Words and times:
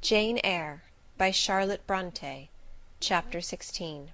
Jane 0.00 0.40
Eyre 0.42 0.84
by 1.18 1.30
Charlotte 1.30 1.86
Bronte. 1.86 2.48
Chapter 3.00 3.42
16 3.42 4.12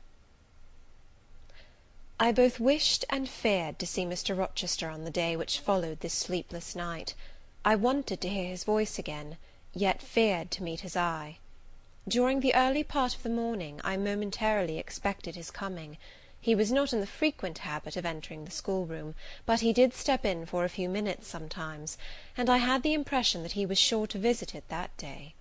I 2.19 2.33
both 2.33 2.59
wished 2.59 3.05
and 3.09 3.29
feared 3.29 3.79
to 3.79 3.87
see 3.87 4.05
Mr. 4.05 4.37
Rochester 4.37 4.89
on 4.89 5.05
the 5.05 5.13
day 5.13 5.37
which 5.37 5.61
followed 5.61 6.01
this 6.01 6.13
sleepless 6.13 6.75
night. 6.75 7.15
I 7.65 7.77
wanted 7.77 8.21
to 8.21 8.29
hear 8.29 8.49
his 8.49 8.65
voice 8.65 8.99
again, 8.99 9.37
yet 9.73 10.03
feared 10.03 10.51
to 10.51 10.65
meet 10.65 10.81
his 10.81 10.97
eye. 10.97 11.39
During 12.09 12.41
the 12.41 12.57
early 12.57 12.83
part 12.83 13.15
of 13.15 13.23
the 13.23 13.29
morning 13.31 13.81
I 13.85 13.97
momentarily 13.97 14.79
expected 14.79 15.37
his 15.37 15.53
coming. 15.53 15.99
He 16.45 16.55
was 16.55 16.71
not 16.71 16.93
in 16.93 17.01
the 17.01 17.07
frequent 17.07 17.57
habit 17.61 17.97
of 17.97 18.05
entering 18.05 18.45
the 18.45 18.51
schoolroom, 18.51 19.15
but 19.47 19.61
he 19.61 19.73
did 19.73 19.95
step 19.95 20.27
in 20.27 20.45
for 20.45 20.63
a 20.63 20.69
few 20.69 20.91
minutes 20.91 21.27
sometimes, 21.27 21.97
and 22.37 22.51
I 22.51 22.59
had 22.59 22.83
the 22.83 22.93
impression 22.93 23.43
that 23.45 23.53
he 23.53 23.65
was 23.65 23.79
sure 23.79 24.07
to 24.09 24.19
visit 24.19 24.55
it 24.55 24.69
that 24.69 24.95
day. 24.99 25.33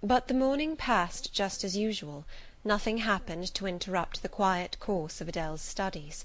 But 0.00 0.28
the 0.28 0.34
morning 0.34 0.76
passed 0.76 1.32
just 1.32 1.64
as 1.64 1.76
usual; 1.76 2.24
nothing 2.62 2.98
happened 2.98 3.52
to 3.54 3.66
interrupt 3.66 4.22
the 4.22 4.28
quiet 4.28 4.78
course 4.78 5.20
of 5.20 5.28
Adele's 5.28 5.60
studies; 5.60 6.24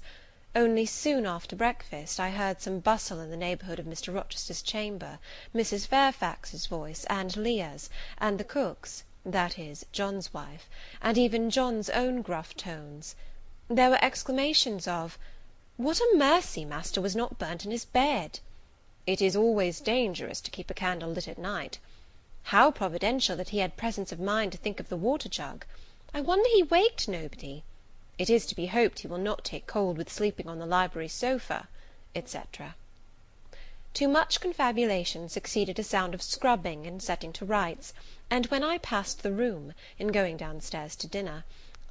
only 0.54 0.86
soon 0.86 1.26
after 1.26 1.56
breakfast 1.56 2.20
I 2.20 2.30
heard 2.30 2.60
some 2.60 2.78
bustle 2.78 3.18
in 3.18 3.30
the 3.32 3.36
neighbourhood 3.36 3.80
of 3.80 3.86
Mr. 3.86 4.14
Rochester's 4.14 4.62
chamber, 4.62 5.18
Mrs. 5.52 5.88
Fairfax's 5.88 6.66
voice, 6.66 7.04
and 7.10 7.36
Leah's, 7.36 7.90
and 8.18 8.38
the 8.38 8.44
cook's, 8.44 9.02
that 9.26 9.58
is, 9.58 9.84
John's 9.90 10.32
wife, 10.32 10.70
and 11.02 11.18
even 11.18 11.50
John's 11.50 11.90
own 11.90 12.22
gruff 12.22 12.54
tones. 12.54 13.16
There 13.70 13.88
were 13.88 14.04
exclamations 14.04 14.86
of 14.86 15.18
"What 15.78 15.98
a 15.98 16.12
mercy 16.16 16.66
master 16.66 17.00
was 17.00 17.16
not 17.16 17.38
burnt 17.38 17.64
in 17.64 17.70
his 17.70 17.86
bed!" 17.86 18.40
"It 19.06 19.22
is 19.22 19.34
always 19.34 19.80
dangerous 19.80 20.42
to 20.42 20.50
keep 20.50 20.68
a 20.68 20.74
candle 20.74 21.08
lit 21.08 21.26
at 21.28 21.38
night." 21.38 21.78
"How 22.52 22.70
providential 22.70 23.36
that 23.36 23.48
he 23.48 23.60
had 23.60 23.78
presence 23.78 24.12
of 24.12 24.20
mind 24.20 24.52
to 24.52 24.58
think 24.58 24.80
of 24.80 24.90
the 24.90 24.98
water 24.98 25.30
jug!" 25.30 25.64
"I 26.12 26.20
wonder 26.20 26.46
he 26.50 26.62
waked 26.62 27.08
nobody." 27.08 27.62
"It 28.18 28.28
is 28.28 28.44
to 28.48 28.54
be 28.54 28.66
hoped 28.66 28.98
he 28.98 29.06
will 29.06 29.16
not 29.16 29.46
take 29.46 29.66
cold 29.66 29.96
with 29.96 30.12
sleeping 30.12 30.46
on 30.46 30.58
the 30.58 30.66
library 30.66 31.08
sofa," 31.08 31.66
etc. 32.14 32.74
To 33.94 34.08
much 34.08 34.40
confabulation 34.42 35.30
succeeded 35.30 35.78
a 35.78 35.84
sound 35.84 36.12
of 36.12 36.20
scrubbing 36.20 36.86
and 36.86 37.02
setting 37.02 37.32
to 37.32 37.46
rights, 37.46 37.94
and 38.28 38.44
when 38.48 38.62
I 38.62 38.76
passed 38.76 39.22
the 39.22 39.32
room, 39.32 39.72
in 39.98 40.08
going 40.08 40.36
downstairs 40.36 40.94
to 40.96 41.06
dinner, 41.06 41.44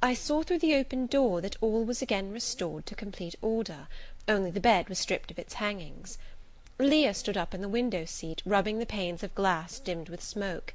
I 0.06 0.12
saw 0.12 0.42
through 0.42 0.58
the 0.58 0.74
open 0.74 1.06
door 1.06 1.40
that 1.40 1.56
all 1.62 1.82
was 1.82 2.02
again 2.02 2.30
restored 2.30 2.84
to 2.84 2.94
complete 2.94 3.36
order, 3.40 3.88
only 4.28 4.50
the 4.50 4.60
bed 4.60 4.90
was 4.90 4.98
stripped 4.98 5.30
of 5.30 5.38
its 5.38 5.54
hangings. 5.54 6.18
Leah 6.78 7.14
stood 7.14 7.38
up 7.38 7.54
in 7.54 7.62
the 7.62 7.70
window 7.70 8.04
seat, 8.04 8.42
rubbing 8.44 8.78
the 8.78 8.84
panes 8.84 9.22
of 9.22 9.34
glass 9.34 9.78
dimmed 9.78 10.10
with 10.10 10.22
smoke. 10.22 10.74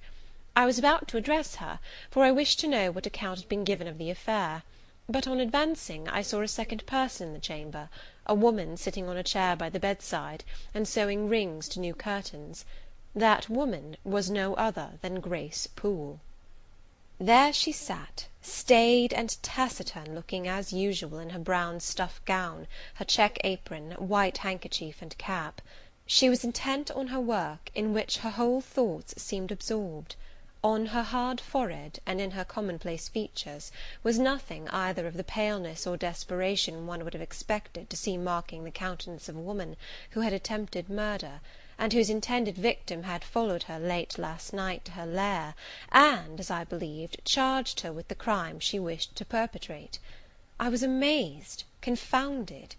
I 0.55 0.65
was 0.65 0.79
about 0.79 1.07
to 1.09 1.17
address 1.17 1.57
her, 1.57 1.79
for 2.09 2.23
I 2.23 2.31
wished 2.31 2.59
to 2.61 2.67
know 2.67 2.89
what 2.89 3.05
account 3.05 3.41
had 3.41 3.49
been 3.49 3.63
given 3.63 3.87
of 3.87 3.99
the 3.99 4.09
affair; 4.09 4.63
but 5.07 5.27
on 5.27 5.39
advancing 5.39 6.09
I 6.09 6.23
saw 6.23 6.41
a 6.41 6.47
second 6.47 6.87
person 6.87 7.27
in 7.27 7.33
the 7.35 7.39
chamber, 7.39 7.89
a 8.25 8.33
woman 8.33 8.77
sitting 8.77 9.07
on 9.07 9.15
a 9.15 9.21
chair 9.21 9.55
by 9.55 9.69
the 9.69 9.79
bedside, 9.79 10.43
and 10.73 10.87
sewing 10.87 11.29
rings 11.29 11.69
to 11.69 11.79
new 11.79 11.93
curtains. 11.93 12.65
That 13.13 13.47
woman 13.47 13.95
was 14.03 14.31
no 14.31 14.55
other 14.55 14.93
than 15.03 15.19
Grace 15.19 15.67
Poole. 15.67 16.19
There 17.21 17.51
she 17.51 17.73
sat, 17.73 18.29
staid 18.41 19.11
and 19.13 19.35
taciturn 19.43 20.15
looking 20.15 20.47
as 20.47 20.71
usual 20.71 21.19
in 21.19 21.31
her 21.31 21.39
brown 21.39 21.81
stuff 21.81 22.21
gown, 22.23 22.65
her 22.93 23.03
check 23.03 23.37
apron, 23.43 23.91
white 23.97 24.37
handkerchief 24.37 25.01
and 25.01 25.17
cap. 25.17 25.61
She 26.05 26.29
was 26.29 26.45
intent 26.45 26.89
on 26.91 27.07
her 27.07 27.19
work, 27.19 27.71
in 27.75 27.91
which 27.93 28.19
her 28.19 28.29
whole 28.29 28.61
thoughts 28.61 29.21
seemed 29.21 29.51
absorbed. 29.51 30.15
On 30.63 30.85
her 30.85 31.03
hard 31.03 31.41
forehead, 31.41 31.99
and 32.05 32.21
in 32.21 32.31
her 32.31 32.45
commonplace 32.45 33.09
features, 33.09 33.69
was 34.01 34.17
nothing 34.17 34.69
either 34.69 35.05
of 35.05 35.15
the 35.15 35.25
paleness 35.25 35.85
or 35.85 35.97
desperation 35.97 36.87
one 36.87 37.03
would 37.03 37.11
have 37.11 37.21
expected 37.21 37.89
to 37.89 37.97
see 37.97 38.15
marking 38.15 38.63
the 38.63 38.71
countenance 38.71 39.27
of 39.27 39.35
a 39.35 39.41
woman 39.41 39.75
who 40.11 40.21
had 40.21 40.31
attempted 40.31 40.89
murder 40.89 41.41
and 41.81 41.93
whose 41.93 42.09
intended 42.09 42.57
victim 42.57 43.03
had 43.03 43.23
followed 43.23 43.63
her 43.63 43.79
late 43.79 44.17
last 44.17 44.51
night 44.51 44.83
to 44.83 44.91
her 44.91 45.05
lair, 45.05 45.55
and, 45.93 46.37
as 46.37 46.51
I 46.51 46.65
believed, 46.65 47.21
charged 47.23 47.79
her 47.79 47.93
with 47.93 48.09
the 48.09 48.15
crime 48.15 48.59
she 48.59 48.77
wished 48.77 49.15
to 49.15 49.23
perpetrate. 49.23 49.97
I 50.59 50.67
was 50.67 50.83
amazed, 50.83 51.63
confounded. 51.79 52.75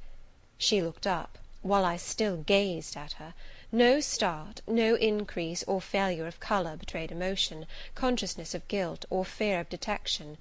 She 0.59 0.83
looked 0.83 1.07
up, 1.07 1.39
while 1.63 1.87
I 1.87 1.97
still 1.97 2.37
gazed 2.43 2.95
at 2.95 3.15
her; 3.15 3.33
no 3.73 4.01
start, 4.01 4.61
no 4.67 4.97
increase 4.97 5.63
or 5.63 5.81
failure 5.81 6.27
of 6.27 6.39
colour 6.39 6.77
betrayed 6.77 7.11
emotion, 7.11 7.65
consciousness 7.95 8.55
of 8.55 8.69
guilt, 8.69 9.07
or 9.09 9.25
fear 9.25 9.61
of 9.61 9.71
detection. 9.71 10.37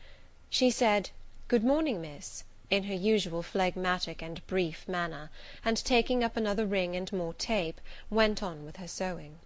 She 0.50 0.70
said, 0.70 1.12
"Good 1.48 1.64
morning, 1.64 2.02
Miss," 2.02 2.44
in 2.72 2.84
her 2.84 2.94
usual 2.94 3.42
phlegmatic 3.42 4.22
and 4.22 4.46
brief 4.46 4.88
manner, 4.88 5.32
and 5.66 5.76
taking 5.84 6.24
up 6.24 6.38
another 6.38 6.68
ring 6.68 6.96
and 6.96 7.12
more 7.12 7.34
tape, 7.34 7.82
went 8.12 8.44
on 8.44 8.64
with 8.64 8.76
her 8.78 8.88
sewing. 8.88 9.40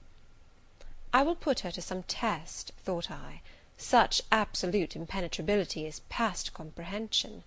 I 1.13 1.23
will 1.23 1.35
put 1.35 1.61
her 1.61 1.71
to 1.71 1.81
some 1.81 2.03
test, 2.03 2.73
thought 2.83 3.09
I; 3.09 3.39
such 3.77 4.21
absolute 4.29 4.93
impenetrability 4.95 5.85
is 5.85 6.01
past 6.09 6.53
comprehension. 6.53 7.43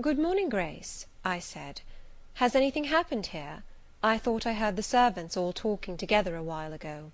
"Good 0.00 0.18
morning, 0.18 0.48
Grace," 0.48 1.06
I 1.24 1.38
said. 1.38 1.82
"Has 2.34 2.56
anything 2.56 2.84
happened 2.84 3.26
here? 3.26 3.62
I 4.02 4.18
thought 4.18 4.46
I 4.46 4.54
heard 4.54 4.74
the 4.74 4.82
servants 4.82 5.36
all 5.36 5.52
talking 5.52 5.96
together 5.96 6.34
a 6.34 6.42
while 6.42 6.72
ago." 6.72 7.12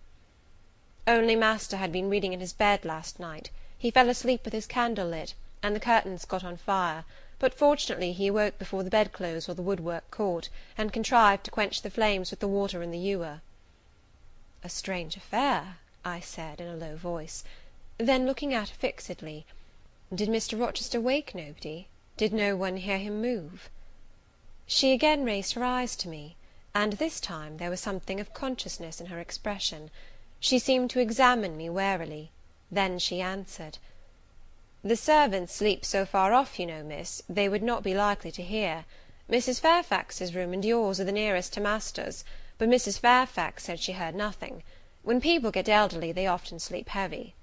"Only 1.06 1.36
master 1.36 1.76
had 1.76 1.92
been 1.92 2.08
reading 2.08 2.32
in 2.32 2.40
his 2.40 2.54
bed 2.54 2.86
last 2.86 3.20
night; 3.20 3.50
he 3.76 3.90
fell 3.90 4.08
asleep 4.08 4.42
with 4.46 4.54
his 4.54 4.66
candle 4.66 5.08
lit, 5.08 5.34
and 5.62 5.76
the 5.76 5.80
curtains 5.80 6.24
got 6.24 6.42
on 6.42 6.56
fire 6.56 7.04
but 7.38 7.52
fortunately 7.52 8.12
he 8.14 8.28
awoke 8.28 8.58
before 8.58 8.82
the 8.82 8.88
bedclothes 8.88 9.46
or 9.46 9.52
the 9.52 9.60
woodwork 9.60 10.10
caught, 10.10 10.48
and 10.78 10.90
contrived 10.90 11.44
to 11.44 11.50
quench 11.50 11.82
the 11.82 11.90
flames 11.90 12.30
with 12.30 12.40
the 12.40 12.48
water 12.48 12.82
in 12.82 12.90
the 12.90 12.98
ewer." 12.98 13.42
"A 14.64 14.70
strange 14.70 15.16
affair," 15.18 15.76
I 16.02 16.18
said, 16.20 16.62
in 16.62 16.66
a 16.66 16.76
low 16.76 16.96
voice; 16.96 17.44
then 17.98 18.24
looking 18.24 18.54
at 18.54 18.70
her 18.70 18.74
fixedly, 18.74 19.44
"Did 20.14 20.30
Mr. 20.30 20.58
Rochester 20.58 20.98
wake 20.98 21.34
nobody? 21.34 21.88
Did 22.16 22.32
no 22.32 22.56
one 22.56 22.78
hear 22.78 22.96
him 22.96 23.20
move?" 23.20 23.68
She 24.66 24.92
again 24.94 25.22
raised 25.22 25.52
her 25.52 25.62
eyes 25.64 25.94
to 25.96 26.08
me, 26.08 26.36
and 26.74 26.94
this 26.94 27.20
time 27.20 27.58
there 27.58 27.68
was 27.68 27.80
something 27.80 28.18
of 28.18 28.32
consciousness 28.32 28.98
in 28.98 29.08
her 29.08 29.20
expression. 29.20 29.90
She 30.40 30.58
seemed 30.58 30.88
to 30.92 31.00
examine 31.00 31.54
me 31.58 31.68
warily; 31.68 32.30
then 32.70 32.98
she 32.98 33.20
answered. 33.20 33.76
"The 34.84 34.94
servants 34.94 35.54
sleep 35.54 35.86
so 35.86 36.04
far 36.04 36.34
off, 36.34 36.58
you 36.58 36.66
know, 36.66 36.82
Miss, 36.82 37.22
they 37.30 37.48
would 37.48 37.62
not 37.62 37.82
be 37.82 37.94
likely 37.94 38.30
to 38.32 38.42
hear. 38.42 38.84
Mrs. 39.26 39.58
Fairfax's 39.58 40.34
room 40.34 40.52
and 40.52 40.62
yours 40.62 41.00
are 41.00 41.04
the 41.04 41.12
nearest 41.12 41.54
to 41.54 41.62
master's; 41.62 42.26
but 42.58 42.68
Mrs. 42.68 42.98
Fairfax 42.98 43.64
said 43.64 43.80
she 43.80 43.92
heard 43.92 44.14
nothing. 44.14 44.62
When 45.02 45.18
people 45.18 45.50
get 45.50 45.70
elderly, 45.70 46.12
they 46.12 46.26
often 46.26 46.58
sleep 46.58 46.90
heavy." 46.90 47.34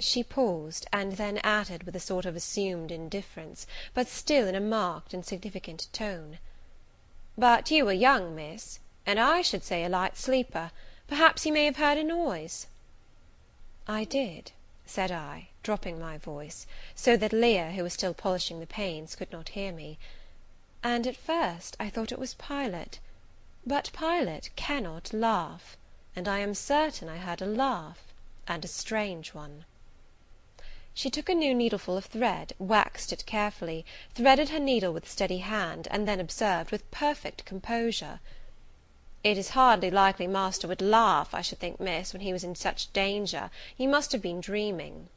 She 0.00 0.24
paused, 0.24 0.88
and 0.92 1.12
then 1.12 1.38
added 1.44 1.84
with 1.84 1.94
a 1.94 2.00
sort 2.00 2.26
of 2.26 2.34
assumed 2.34 2.90
indifference, 2.90 3.64
but 3.94 4.08
still 4.08 4.48
in 4.48 4.56
a 4.56 4.60
marked 4.60 5.14
and 5.14 5.24
significant 5.24 5.86
tone. 5.92 6.40
But 7.38 7.70
you 7.70 7.86
are 7.88 7.92
young, 7.92 8.34
Miss, 8.34 8.80
and 9.06 9.20
I 9.20 9.40
should 9.42 9.62
say 9.62 9.84
a 9.84 9.88
light 9.88 10.16
sleeper; 10.16 10.72
perhaps 11.06 11.46
you 11.46 11.52
may 11.52 11.64
have 11.66 11.76
heard 11.76 11.96
a 11.96 12.02
noise?" 12.02 12.66
"I 13.86 14.02
did," 14.02 14.50
said 14.84 15.12
I, 15.12 15.50
dropping 15.64 15.98
my 15.98 16.18
voice, 16.18 16.66
so 16.94 17.16
that 17.16 17.32
Leah, 17.32 17.70
who 17.72 17.82
was 17.82 17.94
still 17.94 18.12
polishing 18.12 18.60
the 18.60 18.66
panes, 18.66 19.16
could 19.16 19.32
not 19.32 19.48
hear 19.48 19.72
me; 19.72 19.98
"and 20.82 21.06
at 21.06 21.16
first 21.16 21.74
I 21.80 21.88
thought 21.88 22.12
it 22.12 22.18
was 22.18 22.34
Pilot; 22.34 22.98
but 23.64 23.88
Pilot 23.94 24.50
cannot 24.56 25.14
laugh, 25.14 25.78
and 26.14 26.28
I 26.28 26.40
am 26.40 26.52
certain 26.52 27.08
I 27.08 27.16
heard 27.16 27.40
a 27.40 27.46
laugh, 27.46 28.12
and 28.46 28.62
a 28.62 28.68
strange 28.68 29.32
one." 29.32 29.64
She 30.92 31.08
took 31.08 31.30
a 31.30 31.34
new 31.34 31.54
needleful 31.54 31.96
of 31.96 32.04
thread, 32.04 32.52
waxed 32.58 33.10
it 33.10 33.24
carefully, 33.24 33.86
threaded 34.14 34.50
her 34.50 34.60
needle 34.60 34.92
with 34.92 35.10
steady 35.10 35.38
hand, 35.38 35.88
and 35.90 36.06
then 36.06 36.20
observed, 36.20 36.72
with 36.72 36.90
perfect 36.90 37.46
composure, 37.46 38.20
"It 39.22 39.38
is 39.38 39.48
hardly 39.56 39.90
likely 39.90 40.26
master 40.26 40.68
would 40.68 40.82
laugh, 40.82 41.32
I 41.32 41.40
should 41.40 41.58
think, 41.58 41.80
Miss, 41.80 42.12
when 42.12 42.20
he 42.20 42.34
was 42.34 42.44
in 42.44 42.54
such 42.54 42.92
danger; 42.92 43.50
you 43.78 43.88
must 43.88 44.12
have 44.12 44.20
been 44.20 44.42
dreaming." 44.42 45.08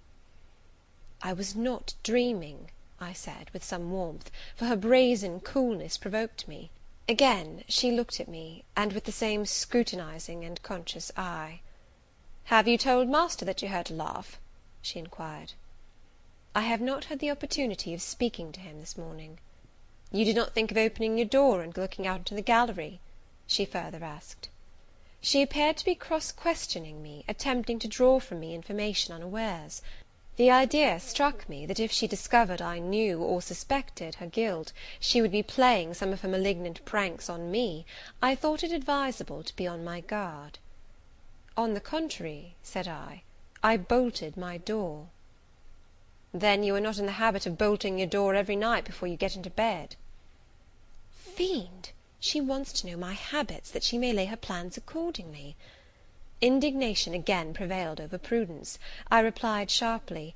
"I 1.23 1.33
was 1.33 1.55
not 1.55 1.95
dreaming," 2.03 2.69
I 2.99 3.11
said, 3.11 3.49
with 3.49 3.63
some 3.63 3.89
warmth, 3.89 4.29
for 4.55 4.65
her 4.65 4.75
brazen 4.75 5.39
coolness 5.39 5.97
provoked 5.97 6.47
me. 6.47 6.69
Again 7.09 7.63
she 7.67 7.89
looked 7.89 8.19
at 8.19 8.27
me, 8.27 8.65
and 8.75 8.93
with 8.93 9.05
the 9.05 9.11
same 9.11 9.47
scrutinizing 9.47 10.45
and 10.45 10.61
conscious 10.61 11.11
eye. 11.17 11.61
"Have 12.53 12.67
you 12.67 12.77
told 12.77 13.09
master 13.09 13.45
that 13.45 13.63
you 13.63 13.69
heard 13.69 13.89
a 13.89 13.95
laugh?" 13.95 14.39
she 14.79 14.99
inquired. 14.99 15.53
"I 16.53 16.61
have 16.61 16.81
not 16.81 17.05
had 17.05 17.17
the 17.17 17.31
opportunity 17.31 17.95
of 17.95 18.01
speaking 18.03 18.51
to 18.51 18.59
him 18.59 18.79
this 18.79 18.95
morning." 18.95 19.39
"You 20.11 20.23
did 20.23 20.35
not 20.35 20.53
think 20.53 20.69
of 20.69 20.77
opening 20.77 21.17
your 21.17 21.25
door, 21.25 21.63
and 21.63 21.75
looking 21.75 22.05
out 22.05 22.19
into 22.19 22.35
the 22.35 22.43
gallery?" 22.43 22.99
she 23.47 23.65
further 23.65 24.03
asked. 24.03 24.49
She 25.19 25.41
appeared 25.41 25.77
to 25.77 25.85
be 25.85 25.95
cross 25.95 26.31
questioning 26.31 27.01
me, 27.01 27.25
attempting 27.27 27.79
to 27.79 27.87
draw 27.87 28.19
from 28.19 28.39
me 28.39 28.53
information 28.53 29.15
unawares. 29.15 29.81
The 30.37 30.51
idea 30.51 30.99
struck 30.99 31.49
me, 31.49 31.65
that 31.65 31.79
if 31.79 31.91
she 31.91 32.05
discovered 32.05 32.61
I 32.61 32.77
knew, 32.77 33.23
or 33.23 33.41
suspected, 33.41 34.15
her 34.15 34.27
guilt, 34.27 34.71
she 34.99 35.19
would 35.19 35.31
be 35.31 35.41
playing 35.41 35.95
some 35.95 36.13
of 36.13 36.21
her 36.21 36.29
malignant 36.29 36.85
pranks 36.85 37.27
on 37.27 37.49
me. 37.49 37.87
I 38.21 38.35
thought 38.35 38.63
it 38.63 38.71
advisable 38.71 39.41
to 39.41 39.55
be 39.55 39.65
on 39.65 39.83
my 39.83 39.99
guard. 40.01 40.59
"On 41.57 41.73
the 41.73 41.81
contrary," 41.81 42.53
said 42.61 42.87
I, 42.87 43.23
"I 43.63 43.77
bolted 43.77 44.37
my 44.37 44.59
door." 44.59 45.07
"Then 46.31 46.61
you 46.63 46.75
are 46.75 46.79
not 46.79 46.99
in 46.99 47.07
the 47.07 47.13
habit 47.13 47.47
of 47.47 47.57
bolting 47.57 47.97
your 47.97 48.05
door 48.05 48.35
every 48.35 48.55
night 48.55 48.85
before 48.85 49.07
you 49.07 49.17
get 49.17 49.35
into 49.35 49.49
bed?" 49.49 49.95
Fiend! 51.09 51.89
She 52.19 52.41
wants 52.41 52.71
to 52.73 52.85
know 52.87 52.95
my 52.97 53.13
habits, 53.13 53.71
that 53.71 53.81
she 53.83 53.97
may 53.97 54.13
lay 54.13 54.25
her 54.25 54.37
plans 54.37 54.77
accordingly. 54.77 55.55
Indignation 56.39 57.15
again 57.15 57.51
prevailed 57.51 57.99
over 57.99 58.19
prudence. 58.19 58.77
I 59.09 59.21
replied 59.21 59.71
sharply, 59.71 60.35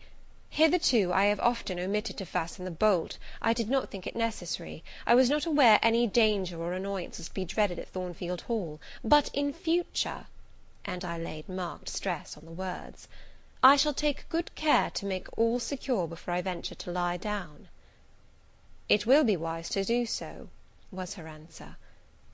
"Hitherto 0.50 1.14
I 1.14 1.26
have 1.26 1.40
often 1.40 1.80
omitted 1.80 2.18
to 2.18 2.26
fasten 2.26 2.66
the 2.66 2.72
bolt; 2.72 3.20
I 3.40 3.54
did 3.54 3.70
not 3.70 3.92
think 3.92 4.08
it 4.08 4.16
necessary; 4.16 4.84
I 5.06 5.14
was 5.14 5.30
not 5.30 5.46
aware 5.46 5.78
any 5.84 6.08
danger 6.08 6.60
or 6.60 6.74
annoyance 6.74 7.20
was 7.20 7.28
to 7.28 7.34
be 7.36 7.46
dreaded 7.46 7.78
at 7.78 7.88
Thornfield 7.90 8.42
Hall; 8.42 8.82
but 9.04 9.30
in 9.32 9.54
future," 9.54 10.26
and 10.86 11.06
I 11.06 11.20
laid 11.20 11.48
marked 11.48 11.88
stress 11.88 12.36
on 12.36 12.46
the 12.46 12.52
words, 12.52 13.08
"I 13.62 13.76
shall 13.76 13.94
take 13.94 14.28
good 14.28 14.56
care 14.56 14.90
to 14.90 15.06
make 15.06 15.28
all 15.38 15.60
secure 15.60 16.08
before 16.08 16.34
I 16.34 16.42
venture 16.42 16.74
to 16.74 16.92
lie 16.92 17.18
down." 17.18 17.68
"It 18.90 19.06
will 19.06 19.24
be 19.24 19.38
wise 19.38 19.70
to 19.70 19.84
do 19.86 20.08
so," 20.08 20.50
was 20.92 21.14
her 21.14 21.28
answer. 21.28 21.78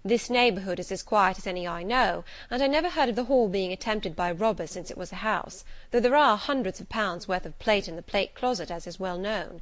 "This 0.08 0.30
neighbourhood 0.30 0.80
is 0.80 0.90
as 0.90 1.04
quiet 1.04 1.38
as 1.38 1.46
any 1.46 1.68
I 1.68 1.84
know, 1.84 2.24
and 2.50 2.64
I 2.64 2.68
never 2.68 2.88
heard 2.88 3.10
of 3.10 3.18
the 3.18 3.26
Hall 3.26 3.50
being 3.50 3.74
attempted 3.74 4.16
by 4.16 4.32
robbers 4.32 4.72
since 4.72 4.90
it 4.90 4.98
was 4.98 5.12
a 5.12 5.16
house, 5.16 5.66
though 5.92 6.00
there 6.00 6.16
are 6.16 6.38
hundreds 6.38 6.80
of 6.80 6.88
pounds 6.88 7.28
worth 7.28 7.46
of 7.46 7.60
plate 7.60 7.90
in 7.90 7.98
the 7.98 8.02
plate 8.02 8.34
closet, 8.34 8.72
as 8.72 8.88
is 8.88 9.02
well 9.02 9.18
known. 9.18 9.60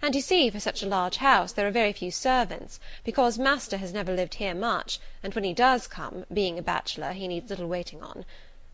And 0.00 0.14
you 0.14 0.22
see, 0.22 0.48
for 0.48 0.60
such 0.60 0.82
a 0.82 0.88
large 0.88 1.18
house, 1.18 1.52
there 1.52 1.68
are 1.68 1.70
very 1.70 1.92
few 1.92 2.10
servants, 2.10 2.80
because 3.04 3.38
master 3.38 3.76
has 3.76 3.92
never 3.92 4.14
lived 4.14 4.36
here 4.36 4.54
much, 4.54 4.98
and 5.22 5.34
when 5.34 5.44
he 5.44 5.52
does 5.52 5.86
come, 5.86 6.24
being 6.32 6.58
a 6.58 6.62
bachelor, 6.62 7.12
he 7.12 7.28
needs 7.28 7.50
little 7.50 7.68
waiting 7.68 8.02
on. 8.02 8.24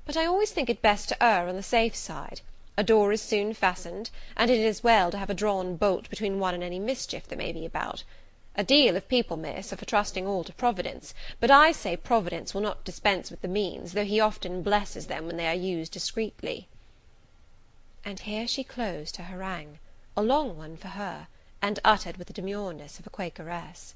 But 0.06 0.16
I 0.16 0.24
always 0.24 0.52
think 0.52 0.70
it 0.70 0.80
best 0.82 1.08
to 1.08 1.20
err 1.20 1.48
on 1.48 1.56
the 1.56 1.64
safe 1.64 1.96
side. 1.96 2.42
A 2.76 2.84
door 2.84 3.10
is 3.10 3.20
soon 3.20 3.54
fastened, 3.54 4.10
and 4.36 4.52
it 4.52 4.60
is 4.60 4.84
well 4.84 5.10
to 5.10 5.18
have 5.18 5.30
a 5.30 5.34
drawn 5.34 5.74
bolt 5.74 6.08
between 6.10 6.38
one 6.38 6.54
and 6.54 6.62
any 6.62 6.78
mischief 6.78 7.26
that 7.26 7.38
may 7.38 7.50
be 7.50 7.66
about. 7.66 8.04
A 8.60 8.64
deal 8.64 8.96
of 8.96 9.06
people, 9.08 9.36
Miss, 9.36 9.72
are 9.72 9.76
for 9.76 9.84
trusting 9.84 10.26
all 10.26 10.42
to 10.42 10.52
Providence; 10.52 11.14
but 11.38 11.48
I 11.48 11.70
say 11.70 11.96
Providence 11.96 12.52
will 12.52 12.60
not 12.60 12.82
dispense 12.82 13.30
with 13.30 13.40
the 13.40 13.46
means, 13.46 13.92
though 13.92 14.04
he 14.04 14.18
often 14.18 14.64
blesses 14.64 15.06
them 15.06 15.28
when 15.28 15.36
they 15.36 15.46
are 15.46 15.54
used 15.54 15.92
discreetly." 15.92 16.66
And 18.04 18.18
here 18.18 18.48
she 18.48 18.64
closed 18.64 19.14
her 19.14 19.22
harangue, 19.26 19.78
a 20.16 20.22
long 20.22 20.56
one 20.56 20.76
for 20.76 20.88
her, 20.88 21.28
and 21.62 21.78
uttered 21.84 22.16
with 22.16 22.26
the 22.26 22.32
demureness 22.32 22.98
of 22.98 23.06
a 23.06 23.10
Quakeress. 23.10 23.94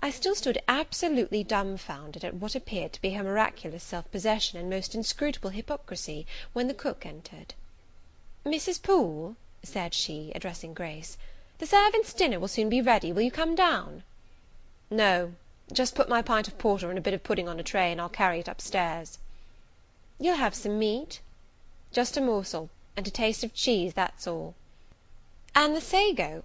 I 0.00 0.10
still 0.10 0.34
stood 0.34 0.60
absolutely 0.68 1.42
dumbfounded 1.42 2.24
at 2.26 2.34
what 2.34 2.54
appeared 2.54 2.92
to 2.92 3.00
be 3.00 3.12
her 3.14 3.24
miraculous 3.24 3.82
self 3.82 4.10
possession 4.10 4.58
and 4.58 4.68
most 4.68 4.94
inscrutable 4.94 5.48
hypocrisy, 5.48 6.26
when 6.52 6.68
the 6.68 6.74
cook 6.74 7.06
entered. 7.06 7.54
"Mrs. 8.44 8.82
Poole," 8.82 9.36
said 9.62 9.94
she, 9.94 10.32
addressing 10.34 10.74
Grace, 10.74 11.16
the 11.62 11.68
servants' 11.68 12.12
dinner 12.12 12.40
will 12.40 12.48
soon 12.48 12.68
be 12.68 12.80
ready; 12.82 13.12
will 13.12 13.22
you 13.22 13.30
come 13.30 13.54
down?" 13.54 14.02
"No; 14.90 15.34
just 15.72 15.94
put 15.94 16.08
my 16.08 16.20
pint 16.20 16.48
of 16.48 16.58
porter 16.58 16.88
and 16.90 16.98
a 16.98 17.00
bit 17.00 17.14
of 17.14 17.22
pudding 17.22 17.48
on 17.48 17.60
a 17.60 17.62
tray, 17.62 17.92
and 17.92 18.00
I'll 18.00 18.08
carry 18.08 18.40
it 18.40 18.48
up 18.48 18.60
stairs." 18.60 19.20
"You'll 20.18 20.38
have 20.38 20.56
some 20.56 20.76
meat?" 20.76 21.20
"Just 21.92 22.16
a 22.16 22.20
morsel, 22.20 22.68
and 22.96 23.06
a 23.06 23.12
taste 23.12 23.44
of 23.44 23.54
cheese, 23.54 23.94
that's 23.94 24.26
all." 24.26 24.56
"And 25.54 25.76
the 25.76 25.80
sago?" 25.80 26.42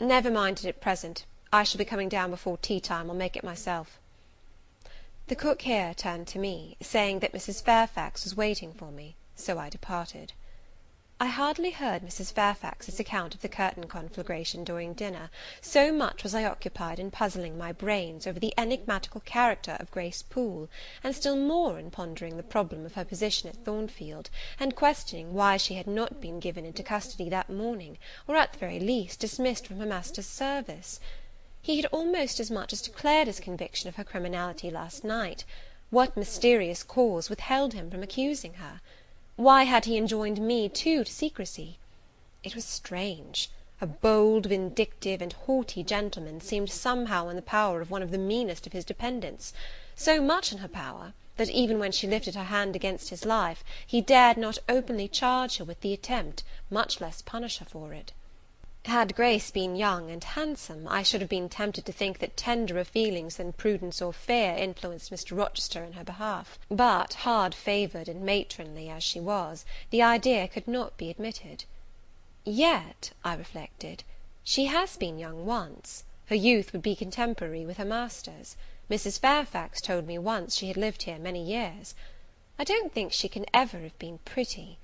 "Never 0.00 0.32
mind 0.32 0.58
it 0.58 0.64
at 0.68 0.80
present; 0.80 1.24
I 1.52 1.62
shall 1.62 1.78
be 1.78 1.84
coming 1.84 2.08
down 2.08 2.30
before 2.32 2.56
tea 2.58 2.80
time; 2.80 3.08
I'll 3.08 3.16
make 3.16 3.36
it 3.36 3.44
myself." 3.44 4.00
The 5.28 5.36
cook 5.36 5.62
here 5.62 5.94
turned 5.94 6.26
to 6.26 6.40
me, 6.40 6.76
saying 6.82 7.20
that 7.20 7.32
Mrs. 7.34 7.62
Fairfax 7.62 8.24
was 8.24 8.36
waiting 8.36 8.72
for 8.74 8.90
me, 8.90 9.14
so 9.36 9.60
I 9.60 9.68
departed. 9.68 10.32
I 11.20 11.26
hardly 11.28 11.70
heard 11.70 12.02
Mrs. 12.02 12.32
Fairfax's 12.32 12.98
account 12.98 13.36
of 13.36 13.40
the 13.40 13.48
curtain 13.48 13.84
conflagration 13.84 14.64
during 14.64 14.94
dinner, 14.94 15.30
so 15.60 15.92
much 15.92 16.24
was 16.24 16.34
I 16.34 16.44
occupied 16.44 16.98
in 16.98 17.12
puzzling 17.12 17.56
my 17.56 17.70
brains 17.70 18.26
over 18.26 18.40
the 18.40 18.52
enigmatical 18.58 19.20
character 19.20 19.76
of 19.78 19.92
Grace 19.92 20.22
Poole, 20.22 20.68
and 21.04 21.14
still 21.14 21.36
more 21.36 21.78
in 21.78 21.92
pondering 21.92 22.36
the 22.36 22.42
problem 22.42 22.84
of 22.84 22.94
her 22.94 23.04
position 23.04 23.48
at 23.48 23.64
Thornfield, 23.64 24.28
and 24.58 24.74
questioning 24.74 25.32
why 25.34 25.56
she 25.56 25.74
had 25.74 25.86
not 25.86 26.20
been 26.20 26.40
given 26.40 26.66
into 26.66 26.82
custody 26.82 27.28
that 27.28 27.48
morning, 27.48 27.96
or, 28.26 28.34
at 28.34 28.52
the 28.52 28.58
very 28.58 28.80
least, 28.80 29.20
dismissed 29.20 29.68
from 29.68 29.78
her 29.78 29.86
master's 29.86 30.26
service. 30.26 30.98
He 31.62 31.76
had 31.76 31.86
almost 31.92 32.40
as 32.40 32.50
much 32.50 32.72
as 32.72 32.82
declared 32.82 33.28
his 33.28 33.38
conviction 33.38 33.88
of 33.88 33.94
her 33.94 34.04
criminality 34.04 34.68
last 34.68 35.04
night. 35.04 35.44
What 35.90 36.16
mysterious 36.16 36.82
cause 36.82 37.30
withheld 37.30 37.72
him 37.72 37.88
from 37.88 38.02
accusing 38.02 38.54
her? 38.54 38.80
Why 39.36 39.64
had 39.64 39.86
he 39.86 39.96
enjoined 39.96 40.38
me, 40.40 40.68
too, 40.68 41.02
to 41.02 41.10
secrecy? 41.10 41.76
It 42.44 42.54
was 42.54 42.64
strange! 42.64 43.50
A 43.80 43.86
bold, 43.88 44.46
vindictive, 44.46 45.20
and 45.20 45.32
haughty 45.32 45.82
gentleman 45.82 46.40
seemed 46.40 46.70
somehow 46.70 47.26
in 47.28 47.34
the 47.34 47.42
power 47.42 47.80
of 47.80 47.90
one 47.90 48.00
of 48.00 48.12
the 48.12 48.16
meanest 48.16 48.64
of 48.64 48.72
his 48.72 48.84
dependents; 48.84 49.52
so 49.96 50.20
much 50.22 50.52
in 50.52 50.58
her 50.58 50.68
power, 50.68 51.14
that 51.36 51.50
even 51.50 51.80
when 51.80 51.90
she 51.90 52.06
lifted 52.06 52.36
her 52.36 52.44
hand 52.44 52.76
against 52.76 53.08
his 53.08 53.24
life, 53.24 53.64
he 53.84 54.00
dared 54.00 54.36
not 54.36 54.58
openly 54.68 55.08
charge 55.08 55.56
her 55.56 55.64
with 55.64 55.80
the 55.80 55.92
attempt, 55.92 56.44
much 56.70 57.00
less 57.00 57.20
punish 57.20 57.58
her 57.58 57.64
for 57.66 57.92
it. 57.92 58.12
Had 58.86 59.16
Grace 59.16 59.50
been 59.50 59.76
young 59.76 60.10
and 60.10 60.22
handsome, 60.22 60.86
I 60.86 61.02
should 61.02 61.22
have 61.22 61.30
been 61.30 61.48
tempted 61.48 61.86
to 61.86 61.92
think 61.92 62.18
that 62.18 62.36
tenderer 62.36 62.84
feelings 62.84 63.36
than 63.38 63.54
prudence 63.54 64.02
or 64.02 64.12
fear 64.12 64.54
influenced 64.58 65.10
Mr. 65.10 65.34
Rochester 65.34 65.82
in 65.82 65.94
her 65.94 66.04
behalf; 66.04 66.58
but, 66.70 67.14
hard 67.14 67.54
favoured 67.54 68.10
and 68.10 68.20
matronly 68.20 68.90
as 68.90 69.02
she 69.02 69.20
was, 69.20 69.64
the 69.88 70.02
idea 70.02 70.46
could 70.48 70.68
not 70.68 70.98
be 70.98 71.08
admitted. 71.08 71.64
Yet, 72.44 73.12
I 73.24 73.36
reflected, 73.36 74.04
she 74.42 74.66
has 74.66 74.98
been 74.98 75.18
young 75.18 75.46
once; 75.46 76.04
her 76.26 76.36
youth 76.36 76.74
would 76.74 76.82
be 76.82 76.94
contemporary 76.94 77.64
with 77.64 77.78
her 77.78 77.86
master's. 77.86 78.54
Mrs. 78.90 79.18
Fairfax 79.18 79.80
told 79.80 80.06
me 80.06 80.18
once 80.18 80.56
she 80.56 80.68
had 80.68 80.76
lived 80.76 81.04
here 81.04 81.18
many 81.18 81.42
years. 81.42 81.94
I 82.58 82.64
don't 82.64 82.92
think 82.92 83.14
she 83.14 83.30
can 83.30 83.46
ever 83.54 83.78
have 83.80 83.98
been 83.98 84.18
pretty 84.26 84.76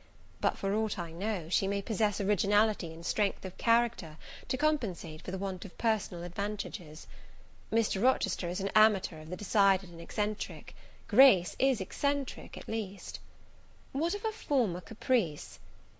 but 0.42 0.56
for 0.56 0.74
aught 0.74 0.98
I 0.98 1.12
know, 1.12 1.50
she 1.50 1.68
may 1.68 1.82
possess 1.82 2.18
originality 2.18 2.94
and 2.94 3.04
strength 3.04 3.44
of 3.44 3.58
character, 3.58 4.16
to 4.48 4.56
compensate 4.56 5.20
for 5.20 5.30
the 5.30 5.38
want 5.38 5.66
of 5.66 5.76
personal 5.76 6.22
advantages. 6.22 7.06
Mr. 7.70 8.02
Rochester 8.02 8.48
is 8.48 8.58
an 8.58 8.70
amateur 8.74 9.20
of 9.20 9.28
the 9.28 9.36
decided 9.36 9.90
and 9.90 10.00
eccentric; 10.00 10.74
Grace 11.08 11.56
is 11.58 11.78
eccentric, 11.78 12.56
at 12.56 12.68
least. 12.68 13.20
What 13.92 14.14
of 14.14 14.24
a 14.24 14.32
former 14.32 14.80
caprice? 14.80 15.58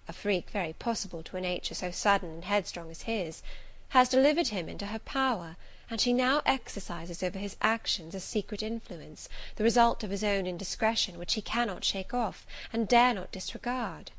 a 0.08 0.12
freak 0.14 0.48
very 0.48 0.72
possible 0.72 1.22
to 1.22 1.36
a 1.36 1.40
nature 1.42 1.74
so 1.74 1.90
sudden 1.90 2.30
and 2.30 2.44
headstrong 2.44 2.90
as 2.90 3.02
his, 3.02 3.42
has 3.90 4.08
delivered 4.08 4.48
him 4.48 4.70
into 4.70 4.86
her 4.86 5.00
power, 5.00 5.56
and 5.90 6.00
she 6.00 6.14
now 6.14 6.40
exercises 6.46 7.22
over 7.22 7.38
his 7.38 7.58
actions 7.60 8.14
a 8.14 8.20
secret 8.20 8.62
influence, 8.62 9.28
the 9.56 9.64
result 9.64 10.02
of 10.02 10.10
his 10.10 10.24
own 10.24 10.46
indiscretion, 10.46 11.18
which 11.18 11.34
he 11.34 11.42
cannot 11.42 11.84
shake 11.84 12.14
off, 12.14 12.46
and 12.72 12.88
dare 12.88 13.12
not 13.12 13.30
disregard. 13.30 14.12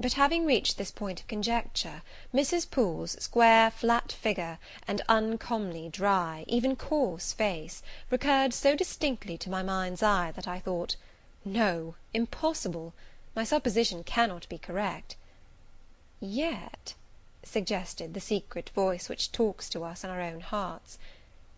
But 0.00 0.14
having 0.14 0.44
reached 0.44 0.76
this 0.76 0.90
point 0.90 1.20
of 1.20 1.28
conjecture, 1.28 2.02
Mrs. 2.34 2.68
Poole's 2.68 3.12
square 3.22 3.70
flat 3.70 4.10
figure, 4.10 4.58
and 4.88 5.00
uncommonly 5.08 5.88
dry, 5.88 6.44
even 6.48 6.74
coarse 6.74 7.32
face, 7.32 7.80
recurred 8.10 8.52
so 8.52 8.74
distinctly 8.74 9.38
to 9.38 9.50
my 9.50 9.62
mind's 9.62 10.02
eye, 10.02 10.32
that 10.32 10.48
I 10.48 10.58
thought, 10.58 10.96
no, 11.44 11.94
impossible, 12.12 12.92
my 13.36 13.44
supposition 13.44 14.02
cannot 14.02 14.48
be 14.48 14.58
correct. 14.58 15.14
Yet, 16.20 16.94
suggested 17.44 18.14
the 18.14 18.20
secret 18.20 18.70
voice 18.70 19.08
which 19.08 19.30
talks 19.30 19.68
to 19.68 19.84
us 19.84 20.02
in 20.02 20.10
our 20.10 20.20
own 20.20 20.40
hearts, 20.40 20.98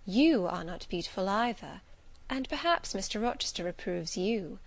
you 0.05 0.47
are 0.47 0.63
not 0.63 0.87
beautiful 0.91 1.29
either, 1.31 1.81
and 2.29 2.49
perhaps 2.51 2.93
Mr. 2.93 3.23
Rochester 3.23 3.67
approves 3.67 4.19
you. 4.19 4.59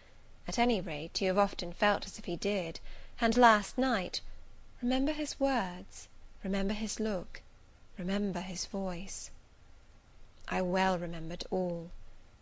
At 0.48 0.58
any 0.58 0.82
rate, 0.82 1.22
you 1.22 1.28
have 1.28 1.38
often 1.38 1.72
felt 1.72 2.08
as 2.08 2.18
if 2.18 2.26
he 2.26 2.36
did 2.36 2.80
and 3.22 3.36
last 3.36 3.78
night, 3.78 4.22
remember 4.82 5.12
his 5.12 5.38
words, 5.42 6.08
remember 6.42 6.74
his 6.74 7.02
look, 7.02 7.42
remember 7.98 8.40
his 8.40 8.66
voice. 8.66 9.30
I 10.48 10.62
well 10.62 10.98
remembered 10.98 11.44
all. 11.52 11.92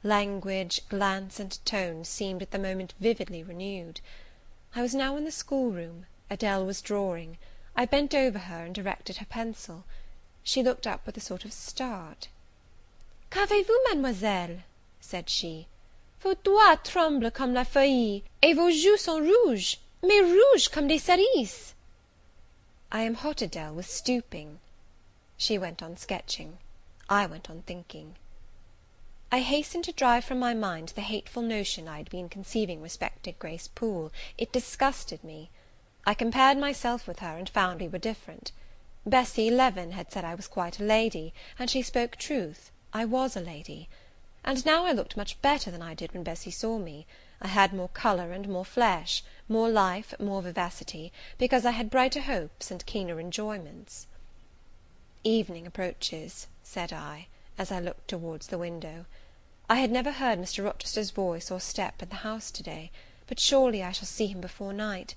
Language, 0.04 0.88
glance, 0.88 1.40
and 1.40 1.58
tone 1.66 2.06
seemed 2.06 2.44
at 2.44 2.52
the 2.52 2.60
moment 2.60 2.94
vividly 3.00 3.42
renewed. 3.42 4.02
I 4.76 4.84
was 4.84 4.94
now 4.94 5.18
in 5.18 5.26
the 5.26 5.32
schoolroom; 5.32 6.06
Adele 6.30 6.64
was 6.68 6.84
drawing; 6.84 7.40
I 7.76 7.86
bent 7.86 8.14
over 8.14 8.38
her 8.38 8.64
and 8.64 8.76
directed 8.76 9.18
her 9.18 9.26
pencil. 9.26 9.84
She 10.44 10.62
looked 10.62 10.86
up 10.86 11.08
with 11.08 11.18
a 11.18 11.22
sort 11.22 11.44
of 11.44 11.54
start. 11.54 12.28
"Qu'avez-vous, 13.32 13.80
Mademoiselle?" 13.90 14.60
said 15.02 15.28
she. 15.28 15.66
"Vos 16.20 16.36
doigts 16.44 16.88
tremblent 16.88 17.34
comme 17.34 17.56
la 17.56 17.64
feuille, 17.64 18.22
et 18.44 18.56
vos 18.56 18.70
joues 18.70 19.02
sont 19.02 19.28
rouges 19.28 19.78
mais 20.04 20.22
rouge 20.22 20.70
comme 20.70 20.88
des 20.88 21.00
cerises!" 21.00 21.74
"I 22.92 23.01
am 23.01 23.16
hot, 23.16 23.42
Adele, 23.42 23.74
with 23.74 23.89
stooping." 23.89 24.60
She 25.38 25.58
went 25.58 25.82
on 25.82 25.98
sketching. 25.98 26.60
I 27.10 27.25
went 27.25 27.50
on 27.50 27.63
thinking. 27.63 28.16
I 29.32 29.39
hastened 29.42 29.86
to 29.86 29.92
drive 29.92 30.24
from 30.24 30.38
my 30.38 30.54
mind 30.54 30.89
the 30.89 31.01
hateful 31.01 31.42
notion 31.42 31.88
I 31.88 31.98
had 31.98 32.12
been 32.12 32.30
conceiving 32.30 32.80
respecting 32.82 33.36
Grace 33.39 33.68
Poole; 33.68 34.12
it 34.38 34.51
disgusted 34.51 35.24
me. 35.24 35.50
I 36.06 36.13
compared 36.13 36.60
myself 36.60 37.08
with 37.08 37.20
her, 37.20 37.36
and 37.36 37.50
found 37.50 37.82
we 37.82 37.88
were 37.88 37.98
different. 37.98 38.51
Bessie 39.04 39.50
Leaven 39.50 39.94
had 39.94 40.12
said 40.12 40.24
I 40.24 40.36
was 40.36 40.48
quite 40.48 40.80
a 40.80 40.84
lady, 40.84 41.34
and 41.58 41.70
she 41.70 41.82
spoke 41.82 42.18
truth, 42.18 42.72
I 42.94 43.04
was 43.04 43.36
a 43.36 43.42
lady. 43.42 43.89
And 44.44 44.66
now 44.66 44.86
I 44.86 44.92
looked 44.92 45.18
much 45.18 45.42
better 45.42 45.72
than 45.72 45.82
I 45.82 45.94
did 45.94 46.13
when 46.13 46.24
Bessie 46.24 46.51
saw 46.51 46.77
me. 46.77 47.08
I 47.39 47.50
had 47.50 47.72
more 47.72 47.89
colour 47.89 48.32
and 48.34 48.50
more 48.50 48.65
flesh, 48.65 49.24
more 49.48 49.70
life, 49.70 50.12
more 50.20 50.41
vivacity, 50.41 51.13
because 51.38 51.67
I 51.67 51.70
had 51.72 51.91
brighter 51.91 52.22
hopes 52.22 52.72
and 52.72 52.84
keener 52.88 53.20
enjoyments. 53.20 54.08
"Evening 55.24 55.67
approaches," 55.67 56.48
said 56.63 56.91
I, 56.91 57.27
as 57.56 57.72
I 57.72 57.79
looked 57.79 58.08
towards 58.08 58.48
the 58.48 58.58
window. 58.58 59.06
I 59.70 59.75
had 59.75 59.91
never 59.91 60.13
heard 60.13 60.39
Mr. 60.39 60.63
Rochester's 60.63 61.12
voice 61.12 61.51
or 61.51 61.60
step 61.60 62.01
in 62.01 62.10
the 62.10 62.15
house 62.25 62.50
to 62.50 62.63
day, 62.63 62.89
but 63.27 63.39
surely 63.39 63.84
I 63.84 63.91
shall 63.91 64.08
see 64.08 64.25
him 64.25 64.41
before 64.41 64.74
night. 64.74 65.13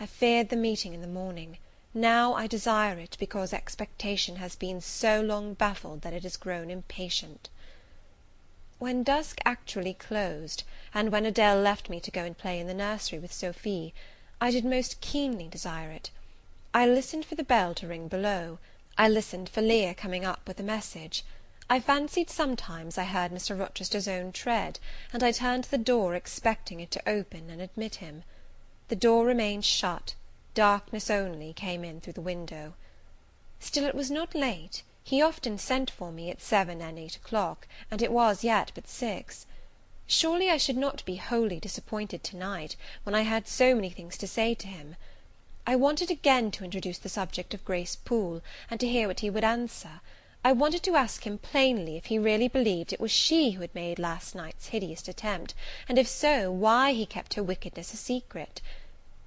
I 0.00 0.06
feared 0.06 0.48
the 0.48 0.56
meeting 0.56 0.94
in 0.94 1.00
the 1.00 1.06
morning; 1.06 1.58
now 1.94 2.34
I 2.34 2.48
desire 2.48 2.98
it, 2.98 3.16
because 3.20 3.52
expectation 3.52 4.34
has 4.42 4.56
been 4.56 4.80
so 4.80 5.20
long 5.20 5.54
baffled 5.54 6.02
that 6.02 6.12
it 6.12 6.24
has 6.24 6.36
grown 6.36 6.70
impatient. 6.72 7.50
When 8.82 9.04
dusk 9.04 9.38
actually 9.44 9.94
closed, 9.94 10.64
and 10.92 11.12
when 11.12 11.24
Adele 11.24 11.60
left 11.60 11.88
me 11.88 12.00
to 12.00 12.10
go 12.10 12.24
and 12.24 12.36
play 12.36 12.58
in 12.58 12.66
the 12.66 12.74
nursery 12.74 13.20
with 13.20 13.32
Sophie, 13.32 13.94
I 14.40 14.50
did 14.50 14.64
most 14.64 15.00
keenly 15.00 15.46
desire 15.46 15.92
it. 15.92 16.10
I 16.74 16.88
listened 16.88 17.24
for 17.24 17.36
the 17.36 17.44
bell 17.44 17.74
to 17.74 17.86
ring 17.86 18.08
below; 18.08 18.58
I 18.98 19.08
listened 19.08 19.48
for 19.48 19.62
Leah 19.62 19.94
coming 19.94 20.24
up 20.24 20.48
with 20.48 20.58
a 20.58 20.64
message. 20.64 21.22
I 21.70 21.78
fancied 21.78 22.28
sometimes 22.28 22.98
I 22.98 23.04
heard 23.04 23.30
Mr. 23.30 23.56
Rochester's 23.56 24.08
own 24.08 24.32
tread, 24.32 24.80
and 25.12 25.22
I 25.22 25.30
turned 25.30 25.62
to 25.62 25.70
the 25.70 25.78
door, 25.78 26.16
expecting 26.16 26.80
it 26.80 26.90
to 26.90 27.08
open 27.08 27.50
and 27.50 27.62
admit 27.62 27.94
him. 28.02 28.24
The 28.88 28.96
door 28.96 29.24
remained 29.24 29.64
shut; 29.64 30.16
darkness 30.54 31.08
only 31.08 31.52
came 31.52 31.84
in 31.84 32.00
through 32.00 32.14
the 32.14 32.20
window. 32.20 32.74
Still 33.60 33.84
it 33.84 33.94
was 33.94 34.10
not 34.10 34.34
late. 34.34 34.82
He 35.04 35.20
often 35.20 35.58
sent 35.58 35.90
for 35.90 36.12
me 36.12 36.30
at 36.30 36.40
seven 36.40 36.80
and 36.80 36.98
eight 36.98 37.16
o'clock, 37.16 37.66
and 37.90 38.00
it 38.00 38.12
was 38.12 38.44
yet 38.44 38.70
but 38.74 38.88
six. 38.88 39.46
Surely 40.06 40.48
I 40.48 40.56
should 40.56 40.76
not 40.76 41.04
be 41.04 41.16
wholly 41.16 41.58
disappointed 41.58 42.22
to 42.24 42.36
night, 42.36 42.76
when 43.02 43.14
I 43.14 43.22
had 43.22 43.48
so 43.48 43.74
many 43.74 43.90
things 43.90 44.16
to 44.18 44.28
say 44.28 44.54
to 44.54 44.66
him. 44.68 44.96
I 45.66 45.74
wanted 45.76 46.10
again 46.10 46.50
to 46.52 46.64
introduce 46.64 46.98
the 46.98 47.08
subject 47.08 47.54
of 47.54 47.64
Grace 47.64 47.96
Poole, 47.96 48.42
and 48.70 48.78
to 48.80 48.88
hear 48.88 49.08
what 49.08 49.20
he 49.20 49.30
would 49.30 49.44
answer. 49.44 50.00
I 50.44 50.52
wanted 50.52 50.82
to 50.82 50.96
ask 50.96 51.26
him 51.26 51.38
plainly 51.38 51.96
if 51.96 52.06
he 52.06 52.18
really 52.18 52.48
believed 52.48 52.92
it 52.92 53.00
was 53.00 53.12
she 53.12 53.52
who 53.52 53.60
had 53.60 53.74
made 53.74 53.98
last 53.98 54.34
night's 54.34 54.68
hideous 54.68 55.06
attempt, 55.08 55.54
and 55.88 55.98
if 55.98 56.08
so, 56.08 56.50
why 56.50 56.92
he 56.92 57.06
kept 57.06 57.34
her 57.34 57.42
wickedness 57.42 57.94
a 57.94 57.96
secret. 57.96 58.60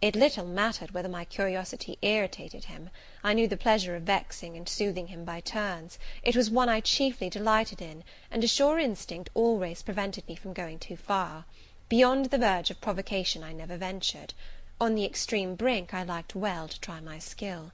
It 0.02 0.14
little 0.14 0.44
mattered 0.44 0.92
whether 0.92 1.08
my 1.08 1.24
curiosity 1.24 1.98
irritated 2.02 2.66
him; 2.66 2.90
I 3.24 3.32
knew 3.34 3.48
the 3.48 3.56
pleasure 3.56 3.96
of 3.96 4.04
vexing 4.04 4.58
and 4.58 4.68
soothing 4.68 5.08
him 5.08 5.24
by 5.24 5.40
turns; 5.40 5.98
it 6.22 6.36
was 6.36 6.50
one 6.52 6.68
I 6.68 6.82
chiefly 6.82 7.30
delighted 7.30 7.82
in, 7.82 8.04
and 8.30 8.44
a 8.44 8.48
sure 8.50 8.78
instinct 8.78 9.30
always 9.34 9.82
prevented 9.82 10.28
me 10.28 10.36
from 10.36 10.52
going 10.52 10.80
too 10.80 10.98
far. 10.98 11.46
Beyond 11.88 12.26
the 12.26 12.38
verge 12.38 12.70
of 12.70 12.82
provocation 12.82 13.42
I 13.42 13.54
never 13.54 13.78
ventured; 13.78 14.34
on 14.82 14.96
the 14.96 15.06
extreme 15.06 15.56
brink 15.56 15.94
I 15.94 16.04
liked 16.04 16.36
well 16.36 16.68
to 16.68 16.80
try 16.82 17.00
my 17.00 17.18
skill. 17.18 17.72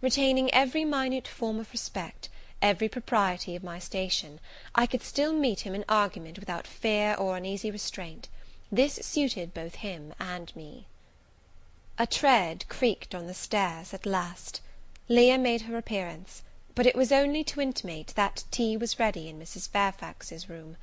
Retaining 0.00 0.54
every 0.54 0.84
minute 0.84 1.26
form 1.26 1.58
of 1.58 1.72
respect, 1.72 2.28
every 2.62 2.88
propriety 2.88 3.56
of 3.56 3.64
my 3.64 3.80
station, 3.80 4.38
I 4.76 4.86
could 4.86 5.02
still 5.02 5.32
meet 5.32 5.62
him 5.62 5.74
in 5.74 5.84
argument 5.88 6.38
without 6.38 6.68
fear 6.68 7.16
or 7.16 7.36
uneasy 7.36 7.72
restraint. 7.72 8.28
This 8.70 9.00
suited 9.02 9.52
both 9.52 9.74
him 9.74 10.14
and 10.20 10.54
me. 10.54 10.86
A 12.02 12.06
tread 12.06 12.64
creaked 12.70 13.14
on 13.14 13.26
the 13.26 13.34
stairs 13.34 13.92
at 13.92 14.06
last. 14.06 14.62
Leah 15.06 15.36
made 15.36 15.60
her 15.60 15.76
appearance; 15.76 16.42
but 16.74 16.86
it 16.86 16.96
was 16.96 17.12
only 17.12 17.44
to 17.44 17.60
intimate 17.60 18.14
that 18.16 18.44
tea 18.50 18.74
was 18.74 18.98
ready 18.98 19.28
in 19.28 19.38
Mrs. 19.38 19.68
Fairfax's 19.68 20.48
room. 20.48 20.78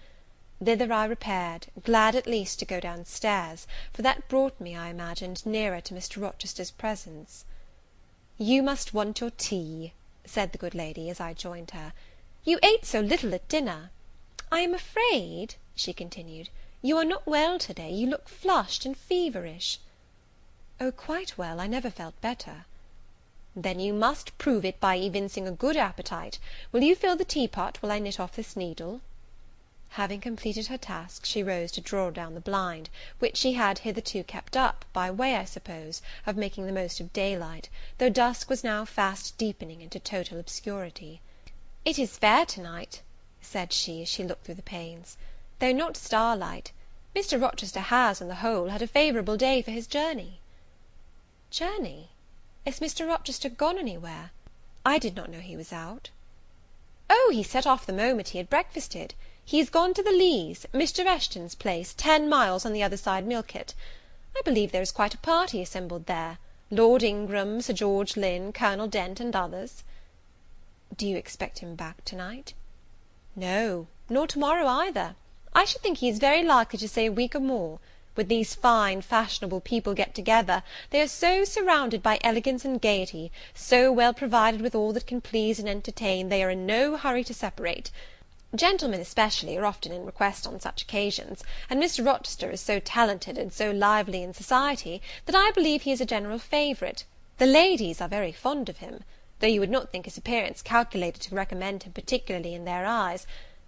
Thither 0.64 0.94
I 0.94 1.06
repaired, 1.06 1.70
glad 1.84 2.16
at 2.16 2.28
least 2.28 2.60
to 2.60 2.66
go 2.66 2.80
down 2.80 3.04
stairs, 3.06 3.66
for 3.94 4.04
that 4.04 4.30
brought 4.30 4.62
me, 4.62 4.76
I 4.76 4.90
imagined, 4.90 5.44
nearer 5.44 5.82
to 5.82 5.96
Mr. 5.96 6.22
Rochester's 6.22 6.70
presence. 6.70 7.46
"You 8.38 8.62
must 8.62 8.94
want 8.94 9.20
your 9.20 9.32
tea," 9.32 9.94
said 10.24 10.52
the 10.52 10.60
good 10.60 10.76
lady, 10.76 11.10
as 11.10 11.20
I 11.20 11.34
joined 11.34 11.72
her. 11.72 11.94
"You 12.44 12.60
ate 12.62 12.86
so 12.86 13.00
little 13.00 13.34
at 13.34 13.50
dinner. 13.50 13.90
I 14.52 14.60
am 14.60 14.76
afraid," 14.76 15.56
she 15.74 15.94
continued, 15.94 16.50
"you 16.84 16.96
are 16.96 17.04
not 17.04 17.26
well 17.26 17.58
to 17.58 17.74
day; 17.74 17.90
you 17.92 18.06
look 18.06 18.30
flushed 18.30 18.86
and 18.86 18.96
feverish." 18.96 19.80
"Oh, 20.80 20.92
quite 20.92 21.40
well; 21.40 21.60
I 21.60 21.66
never 21.66 21.90
felt 21.90 22.22
better." 22.22 22.66
"Then 23.56 23.80
you 23.80 23.94
must 23.96 24.38
prove 24.38 24.64
it 24.64 24.80
by 24.80 24.94
evincing 24.98 25.48
a 25.48 25.52
good 25.52 25.76
appetite. 25.76 26.38
Will 26.72 26.84
you 26.84 26.96
fill 26.96 27.16
the 27.16 27.26
teapot 27.26 27.82
while 27.82 27.92
I 27.92 27.98
knit 27.98 28.20
off 28.20 28.36
this 28.36 28.56
needle?" 28.56 29.02
Having 29.98 30.22
completed 30.22 30.68
her 30.68 30.78
task, 30.78 31.26
she 31.26 31.42
rose 31.42 31.72
to 31.72 31.82
draw 31.82 32.12
down 32.12 32.36
the 32.36 32.40
blind, 32.40 32.92
which 33.18 33.38
she 33.38 33.54
had 33.54 33.80
hitherto 33.80 34.24
kept 34.24 34.56
up, 34.56 34.86
by 34.94 35.10
way, 35.10 35.36
I 35.36 35.46
suppose, 35.46 36.04
of 36.28 36.38
making 36.38 36.68
the 36.68 36.72
most 36.72 37.00
of 37.00 37.12
daylight, 37.12 37.70
though 37.98 38.10
dusk 38.10 38.48
was 38.48 38.64
now 38.64 38.86
fast 38.86 39.36
deepening 39.40 39.82
into 39.82 40.00
total 40.00 40.40
obscurity. 40.40 41.22
"It 41.86 41.98
is 41.98 42.20
fair 42.20 42.46
to 42.46 42.62
night," 42.62 43.02
said 43.42 43.74
she, 43.74 44.04
as 44.04 44.10
she 44.10 44.24
looked 44.24 44.46
through 44.46 44.54
the 44.54 44.62
panes, 44.62 45.18
"though 45.58 45.72
not 45.72 45.98
starlight. 45.98 46.72
Mr. 47.16 47.42
Rochester 47.42 47.80
has, 47.80 48.22
on 48.22 48.28
the 48.28 48.36
whole, 48.46 48.70
had 48.70 48.84
a 48.84 48.88
favourable 48.88 49.38
day 49.38 49.64
for 49.64 49.72
his 49.72 49.88
journey." 49.88 50.40
"Journey? 51.50 52.10
Is 52.66 52.82
Mr. 52.82 53.08
Rochester 53.08 53.48
gone 53.48 53.78
anywhere? 53.78 54.32
I 54.86 55.00
did 55.00 55.16
not 55.16 55.30
know 55.30 55.40
he 55.40 55.56
was 55.56 55.72
out." 55.72 56.10
"O, 57.10 57.32
he 57.34 57.42
set 57.42 57.66
off 57.66 57.86
the 57.86 57.94
moment 57.94 58.28
he 58.28 58.38
had 58.38 58.50
breakfasted. 58.50 59.14
He 59.46 59.62
is 59.62 59.70
gone 59.70 59.94
to 59.94 60.04
the 60.04 60.12
Leas, 60.12 60.66
Mr. 60.74 61.06
Eshton's 61.06 61.56
place, 61.56 61.94
ten 61.94 62.28
miles 62.28 62.66
on 62.66 62.74
the 62.74 62.84
other 62.84 62.98
side 62.98 63.26
Millcote. 63.26 63.74
I 64.38 64.42
believe 64.42 64.74
there 64.74 64.82
is 64.82 64.92
quite 64.92 65.14
a 65.14 65.20
party 65.20 65.62
assembled 65.62 66.08
there; 66.08 66.38
Lord 66.70 67.02
Ingram, 67.02 67.62
Sir 67.62 67.72
George 67.72 68.18
Lynn, 68.18 68.52
Colonel 68.52 68.88
Dent, 68.90 69.22
and 69.22 69.34
others." 69.34 69.86
"Do 70.98 71.08
you 71.08 71.16
expect 71.16 71.60
him 71.60 71.76
back 71.76 72.04
to 72.04 72.18
night?" 72.18 72.56
"No, 73.38 73.88
nor 74.10 74.28
to 74.28 74.38
morrow 74.38 74.68
either. 74.68 75.16
I 75.54 75.64
should 75.64 75.82
think 75.82 76.00
he 76.00 76.10
is 76.10 76.20
very 76.20 76.44
likely 76.44 76.78
to 76.80 76.90
stay 76.90 77.06
a 77.06 77.12
week 77.14 77.36
or 77.36 77.40
more. 77.40 77.80
When 78.18 78.30
these 78.30 78.56
fine 78.56 79.02
fashionable 79.02 79.62
people 79.62 79.94
get 79.94 80.16
together, 80.16 80.64
they 80.90 81.02
are 81.02 81.08
so 81.08 81.44
surrounded 81.44 82.02
by 82.02 82.18
elegance 82.24 82.66
and 82.66 82.82
gaiety, 82.82 83.32
so 83.54 83.92
well 83.92 84.12
provided 84.12 84.60
with 84.60 84.74
all 84.74 84.92
that 84.94 85.06
can 85.06 85.22
please 85.22 85.60
and 85.60 85.70
entertain, 85.70 86.30
they 86.30 86.44
are 86.44 86.50
in 86.50 86.66
no 86.66 86.98
hurry 86.98 87.24
to 87.26 87.34
separate. 87.36 87.92
Gentlemen, 88.56 89.02
especially, 89.02 89.56
are 89.56 89.68
often 89.68 89.92
in 89.92 90.04
request 90.04 90.48
on 90.48 90.60
such 90.60 90.82
occasions; 90.82 91.44
and 91.70 91.80
Mr. 91.80 92.04
Rochester 92.04 92.50
is 92.50 92.60
so 92.60 92.80
talented 92.80 93.38
and 93.38 93.54
so 93.54 93.70
lively 93.70 94.24
in 94.24 94.34
society, 94.34 95.00
that 95.28 95.36
I 95.36 95.52
believe 95.52 95.84
he 95.84 95.92
is 95.92 96.02
a 96.02 96.04
general 96.04 96.40
favourite. 96.40 97.06
The 97.38 97.46
ladies 97.46 98.02
are 98.02 98.10
very 98.10 98.32
fond 98.32 98.68
of 98.68 98.78
him; 98.78 99.04
though 99.42 99.48
you 99.48 99.60
would 99.60 99.70
not 99.70 99.92
think 99.92 100.06
his 100.06 100.18
appearance 100.18 100.64
calculated 100.64 101.22
to 101.22 101.36
recommend 101.36 101.84
him 101.84 101.94
particularly 101.94 102.56
in 102.56 102.66
their 102.66 102.88
eyes 102.88 103.28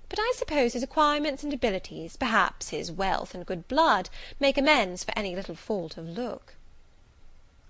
but 0.09 0.17
I 0.17 0.33
suppose 0.35 0.73
his 0.73 0.81
acquirements 0.81 1.43
and 1.43 1.53
abilities, 1.53 2.17
perhaps 2.17 2.69
his 2.69 2.91
wealth 2.91 3.35
and 3.35 3.45
good 3.45 3.67
blood, 3.67 4.09
make 4.39 4.57
amends 4.57 5.03
for 5.03 5.13
any 5.15 5.35
little 5.35 5.53
fault 5.53 5.97
of 5.97 6.09
look." 6.09 6.55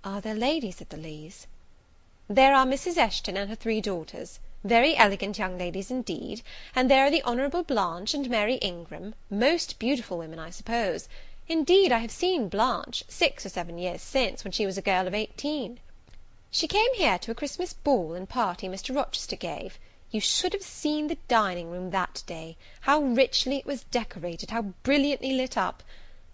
"Are 0.06 0.22
there 0.22 0.34
ladies 0.34 0.80
at 0.80 0.90
the 0.90 0.96
Leas?" 0.96 1.48
"There 2.30 2.56
are 2.56 2.66
Mrs. 2.66 2.96
Eshton 2.96 3.36
and 3.36 3.50
her 3.50 3.58
three 3.58 3.82
daughters; 3.82 4.40
very 4.64 4.96
elegant 4.96 5.38
young 5.38 5.58
ladies 5.58 5.92
indeed; 5.92 6.42
and 6.74 6.90
there 6.90 7.06
are 7.06 7.12
the 7.12 7.24
Honourable 7.24 7.64
Blanche 7.64 8.14
and 8.14 8.30
Mary 8.30 8.56
Ingram, 8.56 9.16
most 9.30 9.78
beautiful 9.78 10.18
women, 10.18 10.40
I 10.40 10.50
suppose. 10.50 11.10
Indeed, 11.50 11.92
I 11.92 12.00
have 12.00 12.10
seen 12.10 12.48
Blanche, 12.48 13.04
six 13.10 13.46
or 13.46 13.50
seven 13.50 13.78
years 13.78 14.02
since, 14.02 14.46
when 14.46 14.54
she 14.54 14.66
was 14.66 14.78
a 14.78 14.82
girl 14.82 15.08
of 15.08 15.14
eighteen. 15.14 15.82
She 16.52 16.70
came 16.70 16.94
here 16.94 17.20
to 17.20 17.32
a 17.32 17.36
Christmas 17.36 17.74
ball 17.74 18.14
and 18.14 18.30
party 18.30 18.70
Mr. 18.70 18.96
Rochester 18.96 19.36
gave. 19.36 19.78
You 20.12 20.20
should 20.22 20.54
have 20.54 20.64
seen 20.64 21.06
the 21.06 21.20
dining 21.28 21.70
room 21.70 21.92
that 21.92 22.24
day; 22.26 22.58
how 22.82 23.00
richly 23.00 23.58
it 23.58 23.66
was 23.68 23.84
decorated, 23.84 24.50
how 24.50 24.64
brilliantly 24.82 25.34
lit 25.34 25.56
up! 25.56 25.84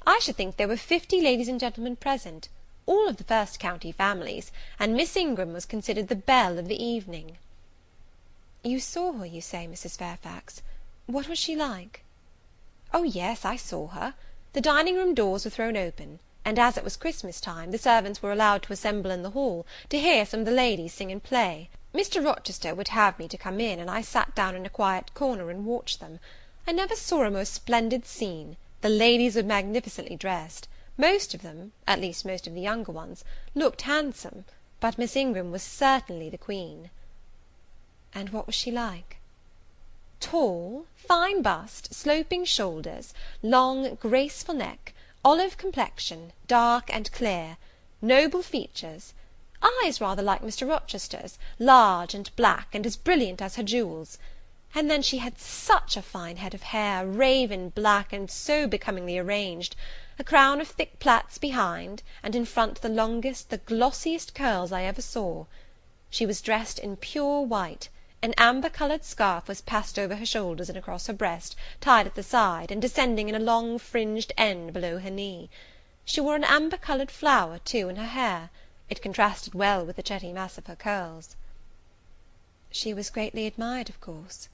I 0.08 0.20
should 0.20 0.38
think 0.38 0.56
there 0.56 0.70
were 0.70 0.78
fifty 0.78 1.20
ladies 1.20 1.50
and 1.50 1.60
gentlemen 1.60 1.98
present, 1.98 2.48
all 2.86 3.10
of 3.10 3.18
the 3.18 3.26
first 3.26 3.60
county 3.60 3.92
families, 3.92 4.50
and 4.80 4.94
Miss 4.96 5.18
Ingram 5.18 5.52
was 5.52 5.66
considered 5.66 6.08
the 6.08 6.16
belle 6.16 6.58
of 6.58 6.70
the 6.70 6.82
evening." 6.82 7.38
"You 8.64 8.80
saw 8.80 9.12
her, 9.12 9.26
you 9.26 9.42
say, 9.42 9.68
Mrs. 9.68 9.98
Fairfax; 9.98 10.62
what 11.06 11.28
was 11.28 11.38
she 11.38 11.54
like?" 11.54 12.06
"O 12.94 13.04
yes, 13.04 13.44
I 13.44 13.58
saw 13.58 13.88
her. 13.88 14.14
The 14.54 14.62
dining 14.62 14.96
room 14.96 15.14
doors 15.14 15.44
were 15.44 15.52
thrown 15.52 15.76
open, 15.76 16.20
and 16.46 16.58
as 16.58 16.78
it 16.78 16.84
was 16.86 16.96
Christmas 16.96 17.42
time, 17.42 17.72
the 17.72 17.78
servants 17.78 18.22
were 18.22 18.32
allowed 18.32 18.64
to 18.64 18.72
assemble 18.72 19.12
in 19.12 19.22
the 19.22 19.32
hall, 19.32 19.66
to 19.90 20.00
hear 20.00 20.26
some 20.26 20.40
of 20.40 20.46
the 20.46 20.54
ladies 20.54 20.94
sing 20.94 21.12
and 21.12 21.22
play. 21.22 21.70
Mr. 21.96 22.22
Rochester 22.22 22.76
would 22.76 22.90
have 22.90 23.18
me 23.18 23.26
to 23.26 23.38
come 23.38 23.58
in, 23.62 23.80
and 23.80 23.90
I 23.90 24.02
sat 24.02 24.36
down 24.36 24.54
in 24.54 24.66
a 24.66 24.70
quiet 24.70 25.14
corner 25.14 25.50
and 25.50 25.66
watched 25.66 26.02
them. 26.02 26.20
I 26.68 26.74
never 26.74 26.94
saw 26.94 27.24
a 27.24 27.32
more 27.32 27.46
splendid 27.46 28.06
scene; 28.06 28.58
the 28.82 28.90
ladies 28.90 29.38
were 29.38 29.44
magnificently 29.44 30.18
dressed; 30.18 30.68
most 30.98 31.34
of 31.34 31.42
them, 31.42 31.72
at 31.88 32.02
least 32.02 32.26
most 32.26 32.48
of 32.48 32.54
the 32.54 32.60
younger 32.60 32.92
ones, 32.92 33.24
looked 33.54 33.84
handsome, 33.84 34.44
but 34.82 34.98
Miss 34.98 35.16
Ingram 35.16 35.52
was 35.54 35.64
certainly 35.64 36.30
the 36.30 36.38
queen." 36.38 36.90
"And 38.14 38.32
what 38.32 38.46
was 38.46 38.56
she 38.56 38.72
like?" 38.72 39.20
"Tall, 40.20 40.88
fine 40.98 41.42
bust, 41.42 41.94
sloping 41.94 42.44
shoulders, 42.44 43.14
long 43.42 43.96
graceful 43.96 44.56
neck, 44.56 44.94
olive 45.24 45.58
complexion, 45.58 46.34
dark 46.46 46.94
and 46.94 47.10
clear, 47.14 47.56
noble 48.02 48.42
features 48.42 49.14
eyes 49.84 50.00
rather 50.00 50.22
like 50.22 50.44
Mr. 50.44 50.68
Rochester's, 50.68 51.40
large 51.58 52.14
and 52.14 52.30
black, 52.36 52.76
and 52.76 52.86
as 52.86 52.96
brilliant 52.96 53.42
as 53.42 53.56
her 53.56 53.64
jewels. 53.64 54.20
And 54.76 54.92
then 54.92 55.02
she 55.02 55.18
had 55.18 55.40
such 55.40 55.98
a 55.98 56.02
fine 56.02 56.38
head 56.38 56.54
of 56.54 56.62
hair, 56.62 57.08
raven 57.08 57.70
black, 57.70 58.14
and 58.14 58.30
so 58.30 58.68
becomingly 58.68 59.18
arranged; 59.18 59.76
a 60.20 60.24
crown 60.24 60.62
of 60.62 60.68
thick 60.68 61.00
plaits 61.00 61.38
behind, 61.38 62.04
and 62.22 62.36
in 62.36 62.46
front 62.46 62.82
the 62.82 62.90
longest, 62.90 63.50
the 63.50 63.58
glossiest 63.58 64.36
curls 64.36 64.72
I 64.72 64.84
ever 64.84 65.02
saw. 65.02 65.46
She 66.12 66.26
was 66.26 66.42
dressed 66.42 66.78
in 66.78 66.98
pure 66.98 67.42
white; 67.42 67.90
an 68.22 68.36
amber 68.38 68.70
coloured 68.70 69.04
scarf 69.04 69.48
was 69.48 69.62
passed 69.62 69.98
over 69.98 70.18
her 70.18 70.26
shoulders 70.26 70.70
and 70.70 70.78
across 70.78 71.08
her 71.08 71.14
breast, 71.14 71.56
tied 71.82 72.06
at 72.06 72.14
the 72.16 72.22
side, 72.22 72.70
and 72.70 72.82
descending 72.82 73.30
in 73.30 73.36
a 73.36 73.40
long 73.40 73.80
fringed 73.80 74.32
end 74.38 74.74
below 74.74 75.00
her 75.00 75.10
knee. 75.10 75.50
She 76.04 76.22
wore 76.22 76.36
an 76.36 76.44
amber 76.44 76.78
coloured 76.78 77.10
flower, 77.10 77.58
too, 77.66 77.90
in 77.90 77.96
her 77.96 78.06
hair. 78.06 78.52
It 78.88 79.02
contrasted 79.02 79.56
well 79.56 79.84
with 79.84 79.96
the 79.96 80.04
jetty 80.04 80.32
mass 80.32 80.60
of 80.60 80.68
her 80.68 80.76
curls. 80.76 81.36
"She 82.70 82.94
was 82.94 83.10
greatly 83.10 83.48
admired, 83.48 83.90
of 83.90 84.00
course?" 84.00 84.48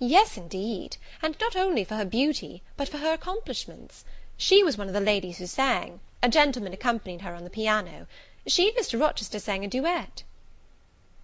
"Yes, 0.00 0.36
indeed; 0.36 0.96
and 1.22 1.38
not 1.38 1.54
only 1.54 1.84
for 1.84 1.94
her 1.94 2.04
beauty, 2.04 2.64
but 2.76 2.88
for 2.88 2.98
her 2.98 3.12
accomplishments. 3.12 4.04
She 4.36 4.64
was 4.64 4.76
one 4.76 4.88
of 4.88 4.92
the 4.92 4.98
ladies 5.00 5.38
who 5.38 5.46
sang; 5.46 6.00
a 6.20 6.28
gentleman 6.28 6.72
accompanied 6.72 7.20
her 7.20 7.32
on 7.32 7.44
the 7.44 7.48
piano. 7.48 8.08
She 8.44 8.66
and 8.70 8.76
Mr. 8.76 9.00
Rochester 9.00 9.38
sang 9.38 9.64
a 9.64 9.68
duet." 9.68 10.24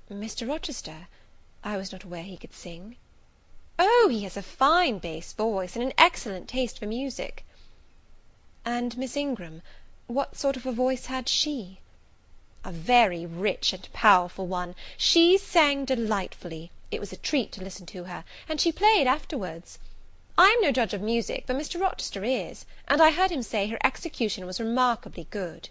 "Mr. 0.08 0.48
Rochester? 0.48 1.08
I 1.64 1.76
was 1.76 1.90
not 1.90 2.04
aware 2.04 2.22
he 2.22 2.36
could 2.36 2.54
sing." 2.54 2.94
"Oh, 3.76 4.06
he 4.08 4.22
has 4.22 4.36
a 4.36 4.42
fine 4.42 5.00
bass 5.00 5.32
voice, 5.32 5.74
and 5.74 5.84
an 5.84 5.94
excellent 5.98 6.48
taste 6.48 6.78
for 6.78 6.86
music." 6.86 7.44
"And 8.64 8.96
Miss 8.96 9.16
Ingram, 9.16 9.62
what 10.06 10.36
sort 10.36 10.56
of 10.56 10.64
a 10.64 10.70
voice 10.70 11.06
had 11.06 11.28
she?" 11.28 11.80
A 12.62 12.70
very 12.70 13.24
rich 13.24 13.72
and 13.72 13.90
powerful 13.94 14.46
one. 14.46 14.74
She 14.98 15.38
sang 15.38 15.86
delightfully; 15.86 16.70
it 16.90 17.00
was 17.00 17.10
a 17.10 17.16
treat 17.16 17.52
to 17.52 17.64
listen 17.64 17.86
to 17.86 18.04
her, 18.04 18.22
and 18.48 18.60
she 18.60 18.70
played 18.70 19.06
afterwards. 19.06 19.78
I 20.36 20.50
am 20.50 20.60
no 20.60 20.70
judge 20.70 20.92
of 20.92 21.00
music, 21.00 21.44
but 21.46 21.56
Mr. 21.56 21.80
Rochester 21.80 22.22
is, 22.22 22.66
and 22.86 23.00
I 23.00 23.12
heard 23.12 23.30
him 23.30 23.42
say 23.42 23.66
her 23.68 23.78
execution 23.82 24.44
was 24.44 24.60
remarkably 24.60 25.26
good." 25.30 25.70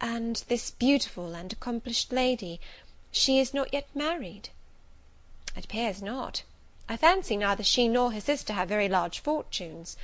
"And 0.00 0.36
this 0.46 0.70
beautiful 0.70 1.34
and 1.34 1.52
accomplished 1.52 2.12
lady, 2.12 2.60
she 3.10 3.40
is 3.40 3.52
not 3.52 3.72
yet 3.72 3.88
married?" 3.92 4.50
"It 5.56 5.64
appears 5.64 6.00
not. 6.00 6.44
I 6.88 6.96
fancy 6.96 7.36
neither 7.36 7.64
she 7.64 7.88
nor 7.88 8.12
her 8.12 8.20
sister 8.20 8.52
have 8.52 8.68
very 8.68 8.88
large 8.88 9.18
fortunes. 9.18 9.96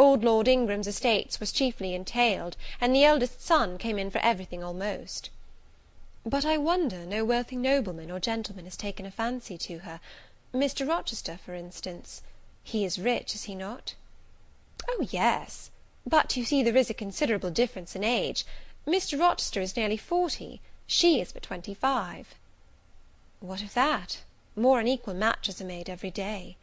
Old 0.00 0.22
Lord 0.22 0.46
Ingram's 0.46 0.86
estates 0.86 1.40
was 1.40 1.50
chiefly 1.50 1.92
entailed, 1.92 2.56
and 2.80 2.94
the 2.94 3.02
eldest 3.02 3.40
son 3.42 3.78
came 3.78 3.98
in 3.98 4.12
for 4.12 4.18
everything 4.18 4.62
almost. 4.62 5.28
But 6.24 6.44
I 6.44 6.56
wonder 6.56 7.04
no 7.04 7.24
wealthy 7.24 7.56
nobleman 7.56 8.08
or 8.08 8.20
gentleman 8.20 8.64
has 8.66 8.76
taken 8.76 9.06
a 9.06 9.10
fancy 9.10 9.58
to 9.58 9.78
her; 9.80 9.98
Mr. 10.54 10.88
Rochester, 10.88 11.36
for 11.44 11.52
instance; 11.52 12.22
he 12.62 12.84
is 12.84 13.00
rich, 13.00 13.34
is 13.34 13.42
he 13.50 13.56
not?" 13.56 13.96
"Oh, 14.88 15.04
yes; 15.10 15.72
but 16.06 16.36
you 16.36 16.44
see 16.44 16.62
there 16.62 16.76
is 16.76 16.90
a 16.90 16.94
considerable 16.94 17.50
difference 17.50 17.96
in 17.96 18.04
age. 18.04 18.44
Mr. 18.86 19.18
Rochester 19.18 19.60
is 19.60 19.74
nearly 19.76 19.96
forty, 19.96 20.60
she 20.86 21.20
is 21.20 21.32
but 21.32 21.42
twenty 21.42 21.74
five." 21.74 22.36
"What 23.40 23.62
of 23.62 23.74
that? 23.74 24.18
More 24.54 24.78
unequal 24.78 25.14
matches 25.14 25.60
are 25.60 25.64
made 25.64 25.90
every 25.90 26.12
day." 26.12 26.56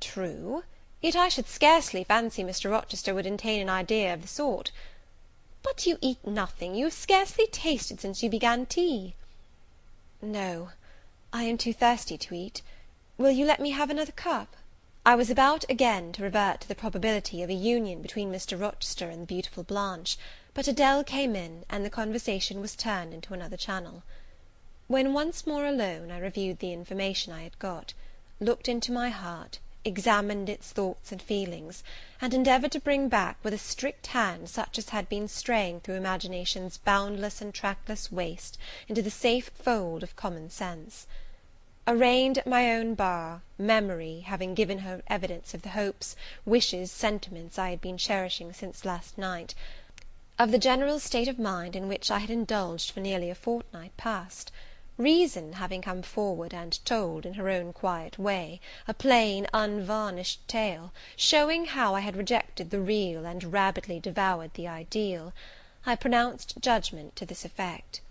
"True. 0.00 0.62
Yet 1.02 1.16
I 1.16 1.30
should 1.30 1.48
scarcely 1.48 2.04
fancy 2.04 2.44
Mr. 2.44 2.70
Rochester 2.70 3.14
would 3.14 3.26
entertain 3.26 3.58
an 3.62 3.70
idea 3.70 4.12
of 4.12 4.20
the 4.20 4.28
sort. 4.28 4.70
But 5.62 5.86
you 5.86 5.96
eat 6.02 6.18
nothing; 6.26 6.74
you 6.74 6.84
have 6.84 6.92
scarcely 6.92 7.46
tasted 7.46 8.02
since 8.02 8.22
you 8.22 8.28
began 8.28 8.66
tea." 8.66 9.14
"No, 10.20 10.72
I 11.32 11.44
am 11.44 11.56
too 11.56 11.72
thirsty 11.72 12.18
to 12.18 12.34
eat. 12.34 12.60
Will 13.16 13.30
you 13.30 13.46
let 13.46 13.60
me 13.60 13.70
have 13.70 13.88
another 13.88 14.12
cup?" 14.12 14.54
I 15.06 15.14
was 15.14 15.30
about 15.30 15.64
again 15.70 16.12
to 16.12 16.22
revert 16.22 16.60
to 16.60 16.68
the 16.68 16.74
probability 16.74 17.42
of 17.42 17.48
a 17.48 17.54
union 17.54 18.02
between 18.02 18.30
Mr. 18.30 18.60
Rochester 18.60 19.08
and 19.08 19.22
the 19.22 19.26
beautiful 19.26 19.62
Blanche, 19.62 20.18
but 20.52 20.68
Adele 20.68 21.02
came 21.04 21.34
in, 21.34 21.64
and 21.70 21.82
the 21.82 21.88
conversation 21.88 22.60
was 22.60 22.76
turned 22.76 23.14
into 23.14 23.32
another 23.32 23.56
channel. 23.56 24.02
When 24.86 25.14
once 25.14 25.46
more 25.46 25.64
alone, 25.64 26.10
I 26.10 26.18
reviewed 26.18 26.58
the 26.58 26.74
information 26.74 27.32
I 27.32 27.44
had 27.44 27.58
got, 27.58 27.94
looked 28.38 28.68
into 28.68 28.92
my 28.92 29.08
heart 29.08 29.60
examined 29.84 30.48
its 30.48 30.72
thoughts 30.72 31.10
and 31.10 31.22
feelings, 31.22 31.82
and 32.20 32.34
endeavoured 32.34 32.72
to 32.72 32.80
bring 32.80 33.08
back 33.08 33.36
with 33.42 33.54
a 33.54 33.58
strict 33.58 34.08
hand 34.08 34.48
such 34.48 34.78
as 34.78 34.90
had 34.90 35.08
been 35.08 35.26
straying 35.26 35.80
through 35.80 35.94
imagination's 35.94 36.78
boundless 36.78 37.40
and 37.40 37.54
trackless 37.54 38.12
waste 38.12 38.58
into 38.88 39.00
the 39.00 39.10
safe 39.10 39.50
fold 39.54 40.02
of 40.02 40.16
common 40.16 40.50
sense. 40.50 41.06
Arraigned 41.86 42.38
at 42.38 42.46
my 42.46 42.72
own 42.74 42.94
bar, 42.94 43.42
memory, 43.56 44.20
having 44.20 44.54
given 44.54 44.80
her 44.80 45.02
evidence 45.06 45.54
of 45.54 45.62
the 45.62 45.70
hopes, 45.70 46.14
wishes, 46.44 46.92
sentiments 46.92 47.58
I 47.58 47.70
had 47.70 47.80
been 47.80 47.96
cherishing 47.96 48.52
since 48.52 48.84
last 48.84 49.16
night, 49.16 49.54
of 50.38 50.50
the 50.50 50.58
general 50.58 51.00
state 51.00 51.28
of 51.28 51.38
mind 51.38 51.74
in 51.74 51.88
which 51.88 52.10
I 52.10 52.18
had 52.18 52.30
indulged 52.30 52.90
for 52.90 53.00
nearly 53.00 53.30
a 53.30 53.34
fortnight 53.34 53.96
past, 53.96 54.52
Reason 55.00 55.54
having 55.54 55.80
come 55.80 56.02
forward 56.02 56.52
and 56.52 56.78
told, 56.84 57.24
in 57.24 57.32
her 57.32 57.48
own 57.48 57.72
quiet 57.72 58.18
way, 58.18 58.60
a 58.86 58.92
plain 58.92 59.46
unvarnished 59.54 60.46
tale, 60.46 60.92
showing 61.16 61.64
how 61.64 61.94
I 61.94 62.00
had 62.00 62.16
rejected 62.16 62.68
the 62.68 62.82
real 62.82 63.24
and 63.24 63.50
rabidly 63.50 63.98
devoured 63.98 64.52
the 64.52 64.68
ideal, 64.68 65.32
I 65.86 65.96
pronounced 65.96 66.60
judgment 66.60 67.16
to 67.16 67.24
this 67.24 67.46
effect: 67.46 68.02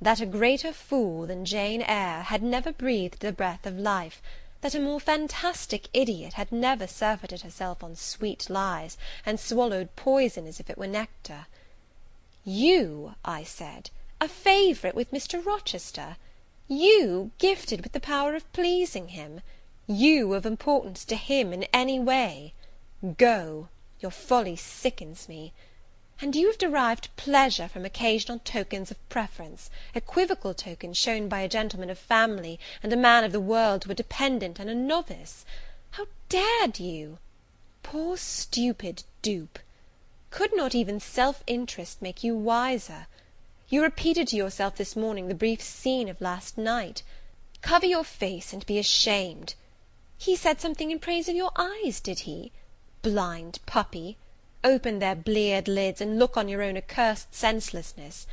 That 0.00 0.18
a 0.18 0.24
greater 0.24 0.72
fool 0.72 1.26
than 1.26 1.44
Jane 1.44 1.82
Eyre 1.82 2.22
had 2.22 2.42
never 2.42 2.72
breathed 2.72 3.20
the 3.20 3.30
breath 3.30 3.66
of 3.66 3.78
life, 3.78 4.22
that 4.62 4.74
a 4.74 4.80
more 4.80 4.98
fantastic 4.98 5.88
idiot 5.92 6.32
had 6.32 6.52
never 6.52 6.86
surfeited 6.86 7.42
herself 7.42 7.84
on 7.84 7.96
sweet 7.96 8.48
lies, 8.48 8.96
and 9.26 9.38
swallowed 9.38 9.94
poison 9.94 10.46
as 10.46 10.58
if 10.58 10.70
it 10.70 10.78
were 10.78 10.86
nectar. 10.86 11.48
You, 12.46 13.14
I 13.26 13.44
said, 13.44 13.90
a 14.24 14.28
favourite 14.28 14.94
with 14.94 15.10
Mr. 15.10 15.44
Rochester! 15.44 16.16
you, 16.66 17.30
gifted 17.36 17.82
with 17.82 17.92
the 17.92 18.00
power 18.00 18.34
of 18.34 18.50
pleasing 18.54 19.08
him! 19.08 19.42
you, 19.86 20.32
of 20.32 20.46
importance 20.46 21.04
to 21.04 21.14
him 21.14 21.52
in 21.52 21.64
any 21.74 22.00
way! 22.00 22.54
Go! 23.18 23.68
your 24.00 24.10
folly 24.10 24.56
sickens 24.56 25.28
me. 25.28 25.52
And 26.22 26.34
you 26.34 26.46
have 26.46 26.56
derived 26.56 27.14
pleasure 27.16 27.68
from 27.68 27.84
occasional 27.84 28.38
tokens 28.38 28.90
of 28.90 29.08
preference, 29.10 29.68
equivocal 29.94 30.54
tokens 30.54 30.96
shown 30.96 31.28
by 31.28 31.40
a 31.42 31.46
gentleman 31.46 31.90
of 31.90 31.98
family 31.98 32.58
and 32.82 32.90
a 32.94 32.96
man 32.96 33.24
of 33.24 33.32
the 33.32 33.40
world 33.40 33.82
to 33.82 33.90
a 33.90 33.94
dependent 33.94 34.58
and 34.58 34.70
a 34.70 34.74
novice! 34.74 35.44
How 35.90 36.06
dared 36.30 36.80
you? 36.80 37.18
Poor 37.82 38.16
stupid 38.16 39.04
dupe! 39.20 39.58
Could 40.30 40.56
not 40.56 40.74
even 40.74 40.98
self 40.98 41.44
interest 41.46 42.00
make 42.00 42.24
you 42.24 42.34
wiser? 42.34 43.06
You 43.70 43.82
repeated 43.82 44.28
to 44.28 44.36
yourself 44.36 44.76
this 44.76 44.94
morning 44.94 45.28
the 45.28 45.34
brief 45.34 45.62
scene 45.62 46.10
of 46.10 46.20
last 46.20 46.58
night. 46.58 47.02
Cover 47.62 47.86
your 47.86 48.04
face 48.04 48.52
and 48.52 48.64
be 48.66 48.78
ashamed. 48.78 49.54
He 50.18 50.36
said 50.36 50.60
something 50.60 50.90
in 50.90 50.98
praise 50.98 51.30
of 51.30 51.34
your 51.34 51.50
eyes, 51.56 52.00
did 52.00 52.20
he? 52.20 52.52
Blind 53.00 53.60
puppy! 53.64 54.18
open 54.62 54.98
their 54.98 55.14
bleared 55.14 55.66
lids, 55.66 56.02
and 56.02 56.18
look 56.18 56.36
on 56.36 56.46
your 56.46 56.62
own 56.62 56.76
accursed 56.76 57.34
senselessness. 57.34 58.26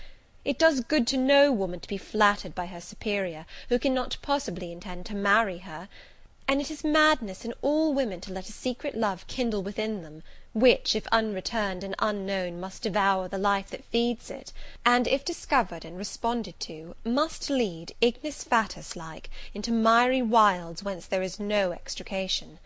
It 0.43 0.59
does 0.59 0.81
good 0.81 1.07
to 1.07 1.17
no 1.17 1.49
woman 1.51 1.79
to 1.79 1.87
be 1.87 1.97
flattered 1.97 2.53
by 2.53 2.65
her 2.65 2.81
superior, 2.81 3.45
who 3.69 3.79
cannot 3.79 4.17
possibly 4.21 4.71
intend 4.73 5.05
to 5.05 5.15
marry 5.15 5.59
her; 5.59 5.87
and 6.45 6.59
it 6.59 6.69
is 6.69 6.83
madness 6.83 7.45
in 7.45 7.53
all 7.61 7.93
women 7.93 8.19
to 8.21 8.33
let 8.33 8.49
a 8.49 8.53
secret 8.53 8.95
love 8.95 9.27
kindle 9.27 9.63
within 9.63 10.03
them, 10.03 10.23
which, 10.53 10.95
if 10.95 11.07
unreturned 11.13 11.81
and 11.81 11.95
unknown, 11.99 12.59
must 12.59 12.83
devour 12.83 13.27
the 13.27 13.37
life 13.37 13.69
that 13.69 13.85
feeds 13.85 14.29
it, 14.29 14.51
and, 14.85 15.07
if 15.07 15.23
discovered 15.23 15.85
and 15.85 15.97
responded 15.97 16.59
to, 16.59 16.93
must 17.05 17.49
lead, 17.49 17.93
ignis 18.01 18.43
fatuus 18.43 18.95
like, 18.95 19.29
into 19.53 19.71
miry 19.71 20.21
wilds 20.21 20.83
whence 20.83 21.05
there 21.05 21.21
is 21.21 21.39
no 21.39 21.71
extrication. 21.71 22.59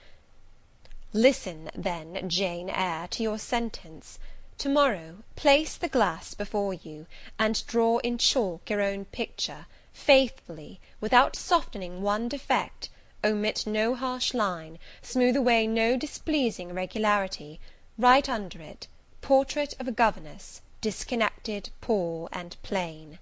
Listen, 1.14 1.70
then, 1.76 2.28
Jane 2.28 2.70
Eyre, 2.72 3.08
to 3.10 3.22
your 3.22 3.38
sentence. 3.38 4.18
To 4.58 4.70
morrow, 4.70 5.18
place 5.36 5.78
the 5.78 5.88
glass 5.88 6.34
before 6.34 6.74
you, 6.74 7.06
and 7.38 7.66
draw 7.68 8.00
in 8.00 8.18
chalk 8.18 8.70
your 8.70 8.82
own 8.82 9.06
picture, 9.06 9.68
faithfully, 9.94 10.80
without 11.00 11.36
softening 11.36 12.02
one 12.02 12.30
defect, 12.30 12.90
omit 13.24 13.68
no 13.68 13.96
harsh 13.96 14.34
line, 14.34 14.80
smooth 15.02 15.36
away 15.36 15.68
no 15.68 15.96
displeasing 15.98 16.72
irregularity, 16.72 17.60
write 17.98 18.28
under 18.28 18.62
it, 18.62 18.88
Portrait 19.22 19.74
of 19.80 19.88
a 19.88 19.92
Governess, 19.92 20.62
disconnected, 20.82 21.70
poor, 21.82 22.30
and 22.32 22.56
plain. 22.62 23.20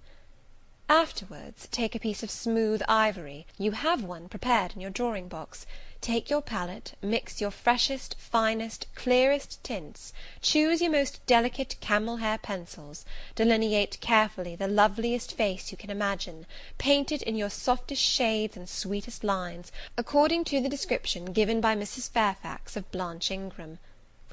Afterwards, 0.89 1.67
take 1.71 1.95
a 1.95 1.99
piece 1.99 2.23
of 2.23 2.31
smooth 2.31 2.81
ivory, 2.87 3.47
you 3.57 3.71
have 3.71 4.03
one 4.03 4.27
prepared 4.29 4.73
in 4.73 4.81
your 4.81 4.89
drawing 4.89 5.27
box 5.27 5.65
take 6.03 6.29
your 6.29 6.41
palette, 6.41 6.91
mix 7.01 7.39
your 7.39 7.49
freshest, 7.49 8.13
finest, 8.19 8.85
clearest 8.93 9.63
tints, 9.63 10.11
choose 10.41 10.81
your 10.81 10.91
most 10.91 11.25
delicate 11.25 11.77
camel 11.79 12.17
hair 12.17 12.37
pencils, 12.37 13.05
delineate 13.35 13.97
carefully 14.01 14.53
the 14.53 14.67
loveliest 14.67 15.31
face 15.31 15.71
you 15.71 15.77
can 15.77 15.89
imagine, 15.89 16.45
paint 16.77 17.09
it 17.09 17.21
in 17.21 17.37
your 17.37 17.49
softest 17.49 18.01
shades 18.01 18.57
and 18.57 18.67
sweetest 18.67 19.23
lines, 19.23 19.71
according 19.97 20.43
to 20.43 20.59
the 20.59 20.67
description 20.67 21.31
given 21.31 21.61
by 21.61 21.73
Mrs. 21.73 22.09
Fairfax 22.09 22.75
of 22.75 22.91
Blanche 22.91 23.31
Ingram. 23.31 23.79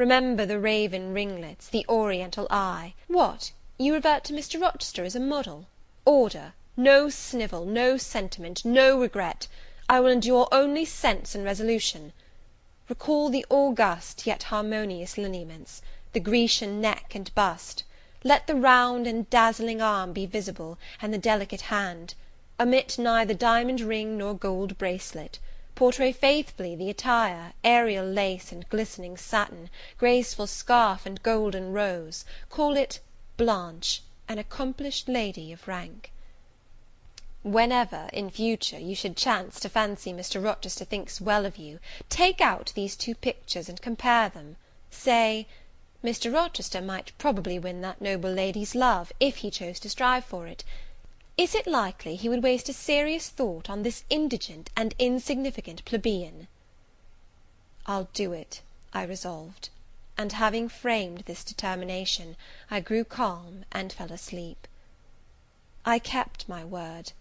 Remember 0.00 0.46
the 0.46 0.58
raven 0.58 1.12
ringlets, 1.12 1.68
the 1.68 1.84
oriental 1.86 2.46
eye. 2.48 2.94
What, 3.06 3.52
you 3.76 3.92
revert 3.92 4.24
to 4.24 4.32
Mr. 4.32 4.58
Rochester 4.58 5.04
as 5.04 5.14
a 5.14 5.20
model? 5.20 5.66
Order! 6.06 6.54
no 6.74 7.10
snivel, 7.10 7.66
no 7.66 7.98
sentiment, 7.98 8.64
no 8.64 8.98
regret! 8.98 9.46
I 9.90 10.00
will 10.00 10.08
endure 10.08 10.48
only 10.50 10.86
sense 10.86 11.34
and 11.34 11.44
resolution. 11.44 12.14
Recall 12.88 13.28
the 13.28 13.44
august 13.50 14.26
yet 14.26 14.44
harmonious 14.44 15.18
lineaments, 15.18 15.82
the 16.14 16.20
Grecian 16.20 16.80
neck 16.80 17.14
and 17.14 17.30
bust; 17.34 17.84
let 18.24 18.46
the 18.46 18.54
round 18.56 19.06
and 19.06 19.28
dazzling 19.28 19.82
arm 19.82 20.14
be 20.14 20.24
visible, 20.24 20.78
and 21.02 21.12
the 21.12 21.18
delicate 21.18 21.60
hand; 21.68 22.14
omit 22.58 22.98
neither 22.98 23.34
diamond 23.34 23.82
ring 23.82 24.16
nor 24.16 24.32
gold 24.32 24.78
bracelet; 24.78 25.38
portray 25.80 26.12
faithfully 26.12 26.76
the 26.76 26.90
attire, 26.90 27.54
aerial 27.64 28.04
lace 28.04 28.52
and 28.52 28.68
glistening 28.68 29.16
satin, 29.16 29.70
graceful 29.96 30.46
scarf 30.46 31.06
and 31.06 31.22
golden 31.22 31.72
rose; 31.72 32.26
call 32.50 32.76
it 32.76 33.00
Blanche, 33.38 34.02
an 34.28 34.38
accomplished 34.38 35.08
lady 35.08 35.54
of 35.54 35.66
rank. 35.66 36.12
Whenever, 37.42 38.10
in 38.12 38.28
future, 38.28 38.78
you 38.78 38.94
should 38.94 39.16
chance 39.16 39.58
to 39.58 39.70
fancy 39.70 40.12
Mr. 40.12 40.44
Rochester 40.44 40.84
thinks 40.84 41.18
well 41.18 41.46
of 41.46 41.56
you, 41.56 41.80
take 42.10 42.42
out 42.42 42.74
these 42.74 42.94
two 42.94 43.14
pictures, 43.14 43.66
and 43.66 43.80
compare 43.80 44.28
them. 44.28 44.56
Say, 44.90 45.46
Mr. 46.04 46.30
Rochester 46.30 46.82
might 46.82 47.16
probably 47.16 47.58
win 47.58 47.80
that 47.80 48.02
noble 48.02 48.30
lady's 48.30 48.74
love, 48.74 49.14
if 49.18 49.36
he 49.36 49.50
chose 49.50 49.80
to 49.80 49.88
strive 49.88 50.26
for 50.26 50.46
it. 50.46 50.62
Is 51.40 51.54
it 51.54 51.66
likely 51.66 52.16
he 52.16 52.28
would 52.28 52.42
waste 52.42 52.68
a 52.68 52.74
serious 52.74 53.30
thought 53.30 53.70
on 53.70 53.82
this 53.82 54.04
indigent 54.10 54.68
and 54.76 54.94
insignificant 54.98 55.82
plebeian? 55.86 56.48
I'll 57.86 58.10
do 58.12 58.34
it, 58.34 58.60
I 58.92 59.04
resolved; 59.04 59.70
and 60.18 60.32
having 60.32 60.68
framed 60.68 61.20
this 61.20 61.42
determination, 61.42 62.36
I 62.70 62.80
grew 62.80 63.04
calm 63.04 63.64
and 63.72 63.90
fell 63.90 64.12
asleep. 64.12 64.68
I 65.82 65.98
kept 65.98 66.46
my 66.46 66.62
word. 66.62 67.12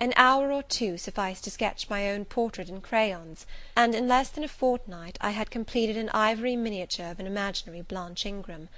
An 0.00 0.14
hour 0.16 0.50
or 0.50 0.62
two 0.62 0.96
sufficed 0.96 1.44
to 1.44 1.50
sketch 1.50 1.90
my 1.90 2.10
own 2.10 2.24
portrait 2.24 2.70
in 2.70 2.80
crayons, 2.80 3.44
and 3.76 3.94
in 3.94 4.08
less 4.08 4.30
than 4.30 4.42
a 4.42 4.48
fortnight 4.48 5.18
I 5.20 5.32
had 5.32 5.50
completed 5.50 5.98
an 5.98 6.08
ivory 6.14 6.56
miniature 6.56 7.10
of 7.10 7.20
an 7.20 7.26
imaginary 7.26 7.82
Blanche 7.82 8.24
Ingram. 8.24 8.70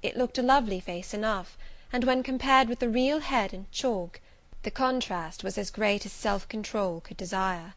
It 0.00 0.16
looked 0.16 0.38
a 0.38 0.42
lovely 0.42 0.78
face 0.78 1.12
enough, 1.12 1.58
and 1.92 2.04
when 2.04 2.22
compared 2.22 2.68
with 2.68 2.78
the 2.78 2.88
real 2.88 3.18
head 3.18 3.52
in 3.52 3.66
chalk, 3.72 4.20
the 4.64 4.70
contrast 4.72 5.44
was 5.44 5.56
as 5.56 5.70
great 5.70 6.04
as 6.04 6.10
self 6.10 6.48
control 6.48 7.00
could 7.00 7.16
desire. 7.16 7.74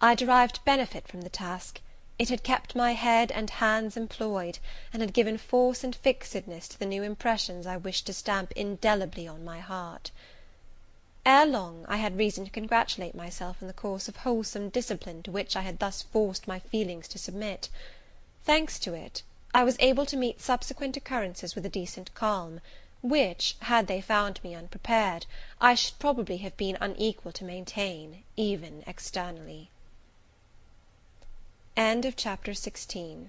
I 0.00 0.14
derived 0.14 0.64
benefit 0.64 1.08
from 1.08 1.22
the 1.22 1.28
task; 1.28 1.80
it 2.16 2.28
had 2.28 2.44
kept 2.44 2.76
my 2.76 2.92
head 2.92 3.32
and 3.32 3.50
hands 3.50 3.96
employed, 3.96 4.60
and 4.92 5.02
had 5.02 5.14
given 5.14 5.36
force 5.36 5.82
and 5.82 5.96
fixedness 5.96 6.68
to 6.68 6.78
the 6.78 6.86
new 6.86 7.02
impressions 7.02 7.66
I 7.66 7.76
wished 7.76 8.06
to 8.06 8.12
stamp 8.12 8.52
indelibly 8.52 9.26
on 9.26 9.44
my 9.44 9.58
heart. 9.58 10.12
Ere 11.26 11.44
long, 11.44 11.84
I 11.88 11.96
had 11.96 12.16
reason 12.16 12.44
to 12.44 12.50
congratulate 12.52 13.16
myself 13.16 13.56
on 13.60 13.66
the 13.66 13.74
course 13.74 14.06
of 14.06 14.18
wholesome 14.18 14.68
discipline 14.68 15.24
to 15.24 15.32
which 15.32 15.56
I 15.56 15.62
had 15.62 15.80
thus 15.80 16.02
forced 16.02 16.46
my 16.46 16.60
feelings 16.60 17.08
to 17.08 17.18
submit. 17.18 17.68
Thanks 18.44 18.78
to 18.78 18.94
it, 18.94 19.24
I 19.52 19.64
was 19.64 19.76
able 19.80 20.06
to 20.06 20.16
meet 20.16 20.40
subsequent 20.40 20.96
occurrences 20.96 21.56
with 21.56 21.66
a 21.66 21.68
decent 21.68 22.14
calm, 22.14 22.60
which, 23.02 23.56
had 23.62 23.88
they 23.88 24.00
found 24.00 24.42
me 24.44 24.54
unprepared, 24.54 25.26
I 25.60 25.74
should 25.74 25.98
probably 25.98 26.38
have 26.38 26.56
been 26.56 26.78
unequal 26.80 27.32
to 27.32 27.44
maintain, 27.44 28.22
even 28.36 28.84
externally. 28.86 29.70
CHAPTER 31.76 32.52
XVI. 32.52 33.26